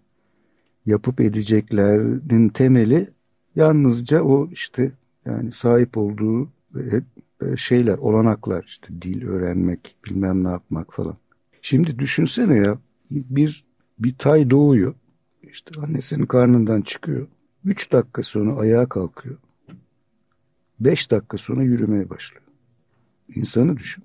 yapıp 0.86 1.20
edeceklerin 1.20 2.48
temeli 2.48 3.08
yalnızca 3.56 4.22
o 4.22 4.48
işte 4.50 4.92
yani 5.26 5.52
sahip 5.52 5.96
olduğu 5.96 6.48
e, 6.76 7.56
şeyler, 7.56 7.98
olanaklar 7.98 8.64
işte 8.64 8.88
dil 9.02 9.26
öğrenmek, 9.26 9.96
bilmem 10.04 10.44
ne 10.44 10.48
yapmak 10.48 10.94
falan. 10.94 11.16
Şimdi 11.62 11.98
düşünsene 11.98 12.56
ya 12.56 12.78
bir 13.10 13.64
bir 13.98 14.14
tay 14.14 14.50
doğuyor. 14.50 14.94
İşte 15.42 15.80
annesinin 15.80 16.26
karnından 16.26 16.82
çıkıyor. 16.82 17.26
Üç 17.64 17.92
dakika 17.92 18.22
sonra 18.22 18.54
ayağa 18.56 18.88
kalkıyor. 18.88 19.36
Beş 20.80 21.10
dakika 21.10 21.38
sonra 21.38 21.62
yürümeye 21.62 22.10
başlıyor. 22.10 22.42
İnsanı 23.34 23.76
düşün. 23.76 24.04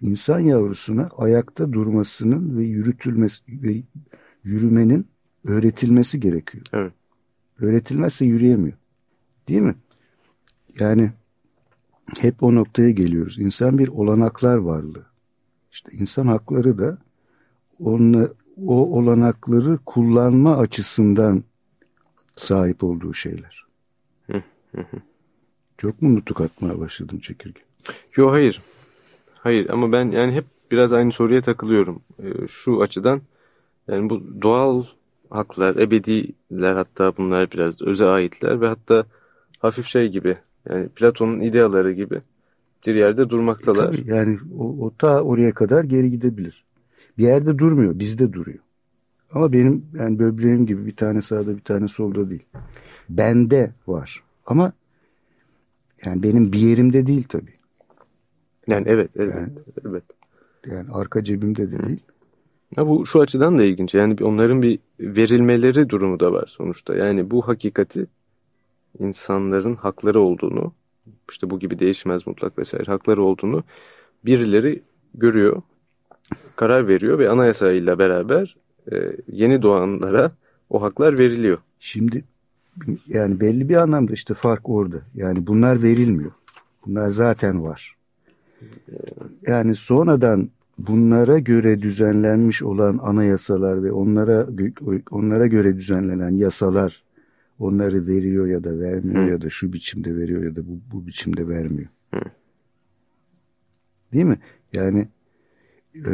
İnsan 0.00 0.40
yavrusuna 0.40 1.08
ayakta 1.16 1.72
durmasının 1.72 2.58
ve 2.58 2.64
yürütülmesi 2.64 3.42
ve 3.48 3.82
yürümenin 4.44 5.06
öğretilmesi 5.44 6.20
gerekiyor. 6.20 6.64
Evet. 6.72 6.92
Öğretilmezse 7.60 8.24
yürüyemiyor. 8.24 8.76
Değil 9.48 9.62
mi? 9.62 9.74
Yani 10.78 11.10
hep 12.18 12.42
o 12.42 12.54
noktaya 12.54 12.90
geliyoruz. 12.90 13.38
İnsan 13.38 13.78
bir 13.78 13.88
olanaklar 13.88 14.56
varlığı. 14.56 15.06
İşte 15.72 15.92
insan 15.92 16.26
hakları 16.26 16.78
da 16.78 16.98
onunla, 17.78 18.28
o 18.66 18.98
olanakları 18.98 19.78
kullanma 19.86 20.56
açısından 20.56 21.44
sahip 22.36 22.84
olduğu 22.84 23.14
şeyler. 23.14 23.66
Çok 25.78 26.02
mu 26.02 26.14
nutuk 26.14 26.40
atmaya 26.40 26.78
başladım 26.78 27.18
çekirge? 27.18 27.60
Yo 28.16 28.32
hayır. 28.32 28.62
Hayır 29.46 29.70
ama 29.70 29.92
ben 29.92 30.10
yani 30.10 30.32
hep 30.32 30.44
biraz 30.70 30.92
aynı 30.92 31.12
soruya 31.12 31.42
takılıyorum. 31.42 32.02
Ee, 32.22 32.46
şu 32.48 32.82
açıdan 32.82 33.20
yani 33.88 34.10
bu 34.10 34.42
doğal 34.42 34.84
haklar, 35.30 35.76
ebediler 35.76 36.74
hatta 36.74 37.16
bunlar 37.16 37.50
biraz 37.52 37.82
öze 37.82 38.04
aitler 38.04 38.60
ve 38.60 38.66
hatta 38.68 39.04
hafif 39.58 39.86
şey 39.86 40.08
gibi 40.08 40.36
yani 40.68 40.88
Platon'un 40.88 41.40
ideaları 41.40 41.92
gibi 41.92 42.20
bir 42.86 42.94
yerde 42.94 43.30
durmaktalar. 43.30 43.86
Tabii 43.86 44.10
yani 44.10 44.38
o, 44.58 44.86
o 44.86 44.92
ta 44.98 45.22
oraya 45.22 45.54
kadar 45.54 45.84
geri 45.84 46.10
gidebilir. 46.10 46.64
Bir 47.18 47.24
yerde 47.24 47.58
durmuyor, 47.58 47.98
bizde 47.98 48.32
duruyor. 48.32 48.58
Ama 49.32 49.52
benim 49.52 49.84
yani 49.98 50.18
böbreğim 50.18 50.66
gibi 50.66 50.86
bir 50.86 50.96
tane 50.96 51.22
sağda 51.22 51.56
bir 51.56 51.62
tane 51.62 51.88
solda 51.88 52.30
değil. 52.30 52.44
Bende 53.08 53.72
var. 53.86 54.22
Ama 54.46 54.72
yani 56.04 56.22
benim 56.22 56.52
bir 56.52 56.58
yerimde 56.58 57.06
değil 57.06 57.24
tabii. 57.28 57.55
Yani 58.68 58.84
evet, 58.86 59.10
evet, 59.16 59.34
Yani- 59.34 59.52
evet. 59.88 60.02
Yani 60.66 60.90
arka 60.92 61.24
cebimde 61.24 61.70
de 61.72 61.86
değil. 61.86 62.00
Ha, 62.76 62.86
bu 62.88 63.06
şu 63.06 63.20
açıdan 63.20 63.58
da 63.58 63.64
ilginç. 63.64 63.94
Yani 63.94 64.16
onların 64.22 64.62
bir 64.62 64.78
verilmeleri 65.00 65.88
durumu 65.88 66.20
da 66.20 66.32
var 66.32 66.46
sonuçta. 66.46 66.96
Yani 66.96 67.30
bu 67.30 67.48
hakikati 67.48 68.06
insanların 68.98 69.74
hakları 69.74 70.20
olduğunu, 70.20 70.72
işte 71.30 71.50
bu 71.50 71.58
gibi 71.58 71.78
değişmez 71.78 72.26
mutlak 72.26 72.58
vesaire 72.58 72.84
hakları 72.90 73.22
olduğunu 73.22 73.64
birileri 74.24 74.82
görüyor, 75.14 75.62
karar 76.56 76.88
veriyor 76.88 77.18
ve 77.18 77.30
anayasayla 77.30 77.98
beraber 77.98 78.56
e, 78.92 79.12
yeni 79.32 79.62
doğanlara 79.62 80.32
o 80.70 80.82
haklar 80.82 81.18
veriliyor. 81.18 81.58
Şimdi 81.80 82.24
yani 83.06 83.40
belli 83.40 83.68
bir 83.68 83.76
anlamda 83.76 84.12
işte 84.12 84.34
fark 84.34 84.68
orada. 84.68 84.96
Yani 85.14 85.46
bunlar 85.46 85.82
verilmiyor. 85.82 86.30
Bunlar 86.86 87.08
zaten 87.08 87.62
var. 87.64 87.95
Yani 89.46 89.74
sonradan 89.74 90.50
bunlara 90.78 91.38
göre 91.38 91.82
düzenlenmiş 91.82 92.62
olan 92.62 92.98
anayasalar 92.98 93.84
ve 93.84 93.92
onlara 93.92 94.48
onlara 95.10 95.46
göre 95.46 95.76
düzenlenen 95.76 96.30
yasalar 96.30 97.02
onları 97.58 98.06
veriyor 98.06 98.46
ya 98.46 98.64
da 98.64 98.78
vermiyor 98.78 99.26
Hı. 99.26 99.30
ya 99.30 99.42
da 99.42 99.50
şu 99.50 99.72
biçimde 99.72 100.16
veriyor 100.16 100.44
ya 100.44 100.56
da 100.56 100.66
bu, 100.66 100.80
bu 100.92 101.06
biçimde 101.06 101.48
vermiyor. 101.48 101.88
Hı. 102.14 102.20
Değil 104.12 104.24
mi? 104.24 104.38
Yani 104.72 105.08
e, 105.94 106.12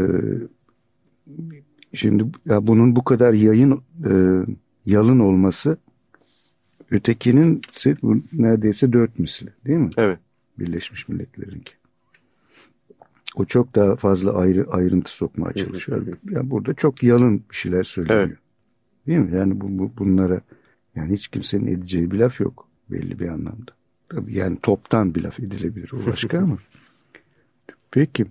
şimdi 1.94 2.24
ya 2.46 2.66
bunun 2.66 2.96
bu 2.96 3.04
kadar 3.04 3.32
yayın 3.32 3.82
e, 4.08 4.12
yalın 4.86 5.18
olması 5.18 5.76
ötekinin 6.90 7.60
neredeyse 8.32 8.92
dört 8.92 9.18
misli 9.18 9.48
değil 9.66 9.78
mi? 9.78 9.90
Evet. 9.96 10.18
Birleşmiş 10.58 11.08
Milletler'inki. 11.08 11.72
O 13.36 13.44
çok 13.44 13.74
daha 13.74 13.96
fazla 13.96 14.34
ayrı 14.34 14.66
ayrıntı 14.70 15.16
sokmaya 15.16 15.54
çalışıyor. 15.54 16.06
Yani 16.30 16.50
burada 16.50 16.74
çok 16.74 17.02
yalın 17.02 17.44
bir 17.50 17.56
şeyler 17.56 17.84
söyleniyor. 17.84 18.26
Evet. 18.26 18.38
Değil 19.06 19.18
mi? 19.18 19.36
Yani 19.36 19.60
bu, 19.60 19.78
bu 19.78 19.92
bunlara 19.98 20.40
yani 20.94 21.14
hiç 21.14 21.28
kimsenin 21.28 21.66
edeceği 21.66 22.10
bir 22.10 22.18
laf 22.18 22.40
yok 22.40 22.68
belli 22.90 23.18
bir 23.18 23.28
anlamda. 23.28 23.72
Tabii 24.08 24.36
yani 24.38 24.58
toptan 24.62 25.14
bir 25.14 25.22
laf 25.22 25.40
edilebilir 25.40 25.90
o 25.92 26.06
başka 26.06 26.38
ama. 26.38 26.56
Peki 27.90 28.26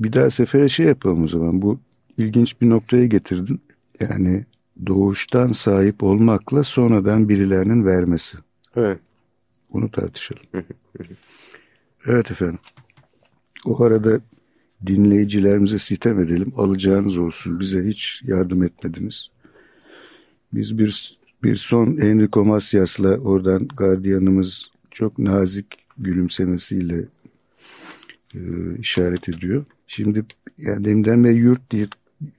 bir 0.00 0.12
daha 0.12 0.30
sefere 0.30 0.68
şey 0.68 0.86
yapalım 0.86 1.24
o 1.24 1.28
zaman. 1.28 1.62
Bu 1.62 1.80
ilginç 2.18 2.60
bir 2.60 2.68
noktaya 2.68 3.06
getirdin. 3.06 3.60
Yani 4.00 4.44
doğuştan 4.86 5.52
sahip 5.52 6.02
olmakla 6.02 6.64
sonradan 6.64 7.28
birilerinin 7.28 7.86
vermesi. 7.86 8.38
Evet. 8.76 8.98
Bunu 9.72 9.90
tartışalım. 9.90 10.42
evet 12.06 12.30
efendim. 12.30 12.58
O 13.64 13.82
arada 13.84 14.20
dinleyicilerimize 14.86 15.78
sitem 15.78 16.20
edelim. 16.20 16.52
Alacağınız 16.56 17.18
olsun. 17.18 17.60
Bize 17.60 17.84
hiç 17.88 18.22
yardım 18.24 18.62
etmediniz. 18.62 19.30
Biz 20.52 20.78
bir 20.78 21.20
bir 21.42 21.56
son 21.56 21.96
Enrico 21.96 22.44
Macias'la 22.44 23.08
oradan 23.08 23.68
gardiyanımız 23.68 24.70
çok 24.90 25.18
nazik 25.18 25.66
gülümsemesiyle 25.98 27.04
e, 28.34 28.40
işaret 28.78 29.28
ediyor. 29.28 29.64
Şimdi 29.86 30.24
yani 30.58 30.84
deminden 30.84 31.24
beri 31.24 31.36
yurt 31.36 31.72
deyip, 31.72 31.90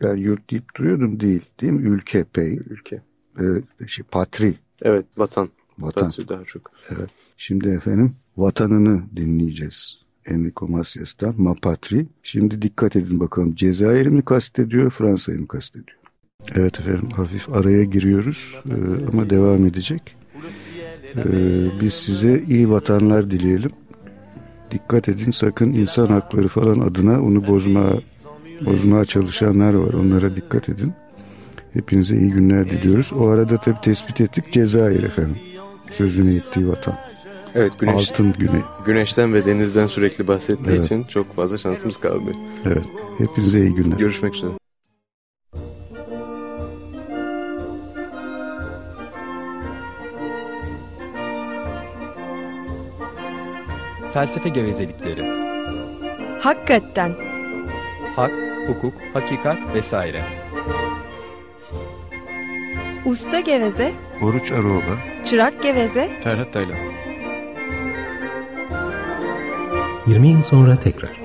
yani 0.02 0.22
yurt 0.22 0.52
deyip 0.52 0.76
duruyordum 0.78 1.20
değil. 1.20 1.42
Değil 1.62 1.74
mi? 1.74 1.90
Ülke, 1.90 2.24
pey, 2.24 2.54
Ülke. 2.70 3.02
e, 3.40 3.88
şey, 3.88 4.06
patri, 4.12 4.54
Evet. 4.82 5.06
Vatan. 5.18 5.50
vatan. 5.80 6.08
Vatan. 6.08 6.28
Daha 6.28 6.46
çok. 6.46 6.72
Şimdi 7.38 7.70
efendim 7.70 8.16
vatanını 8.38 9.04
dinleyeceğiz. 9.16 10.01
Enrico 10.26 10.68
Macias'tan 10.68 11.34
Ma 11.38 11.54
Patri. 11.54 12.06
Şimdi 12.24 12.62
dikkat 12.62 12.96
edin 12.96 13.20
bakalım 13.20 13.56
Cezayir'i 13.56 14.10
mi 14.10 14.22
kastediyor 14.22 14.90
Fransa'yı 14.90 15.40
mı 15.40 15.48
kastediyor? 15.48 15.98
Evet 16.56 16.80
efendim 16.80 17.10
hafif 17.10 17.54
araya 17.54 17.84
giriyoruz 17.84 18.56
ee, 18.66 18.72
ama 19.12 19.30
devam 19.30 19.66
edecek. 19.66 20.16
Ee, 21.18 21.24
biz 21.82 21.94
size 21.94 22.42
iyi 22.48 22.70
vatanlar 22.70 23.32
dileyelim. 23.32 23.72
Dikkat 24.72 25.10
edin 25.10 25.32
sakın 25.32 25.74
insan 25.74 26.08
hakları 26.08 26.48
falan 26.48 26.80
adına 26.80 27.24
onu 27.24 27.48
bozmaya, 27.48 27.94
bozmaya 28.66 29.06
çalışanlar 29.06 29.74
var. 29.74 29.94
Onlara 29.94 30.36
dikkat 30.36 30.70
edin. 30.70 30.94
Hepinize 31.74 32.18
iyi 32.18 32.32
günler 32.32 32.70
diliyoruz. 32.70 33.12
O 33.14 33.28
arada 33.28 33.58
tabii 33.58 33.82
tespit 33.82 34.22
ettik 34.22 34.52
Cezayir 34.52 35.04
efendim. 35.04 35.38
sözünü 35.92 36.36
ettiği 36.36 36.68
vatan. 36.68 37.11
Evet 37.56 37.80
güneş, 37.80 38.10
Altın 38.12 38.34
güney. 38.34 38.62
güneşten 38.86 39.34
ve 39.34 39.46
denizden 39.46 39.88
sürekli 39.88 40.28
bahsettiği 40.28 40.76
Evet. 40.76 40.86
için 40.86 41.04
çok 41.04 41.36
fazla 41.36 41.58
şansımız 41.58 41.98
kalmıyor. 41.98 42.36
Evet. 42.66 42.84
Hepinize 43.18 43.60
iyi 43.60 43.74
günler. 43.76 43.98
Görüşmek 43.98 44.36
üzere. 44.36 44.52
Felsefe 54.14 54.50
gevezelikleri. 54.50 55.24
Hakikaten. 56.42 57.12
Hak, 58.16 58.32
hukuk, 58.68 58.94
hakikat 59.14 59.58
vesaire. 59.76 60.22
Usta 63.06 63.40
geveze, 63.40 63.92
Oruç 64.22 64.52
Aroğla. 64.52 65.24
çırak 65.26 65.64
geveze, 65.64 66.10
Ferhat 66.24 66.54
Taylan. 66.54 66.78
20 70.08 70.28
yıl 70.28 70.42
sonra 70.42 70.76
tekrar. 70.76 71.21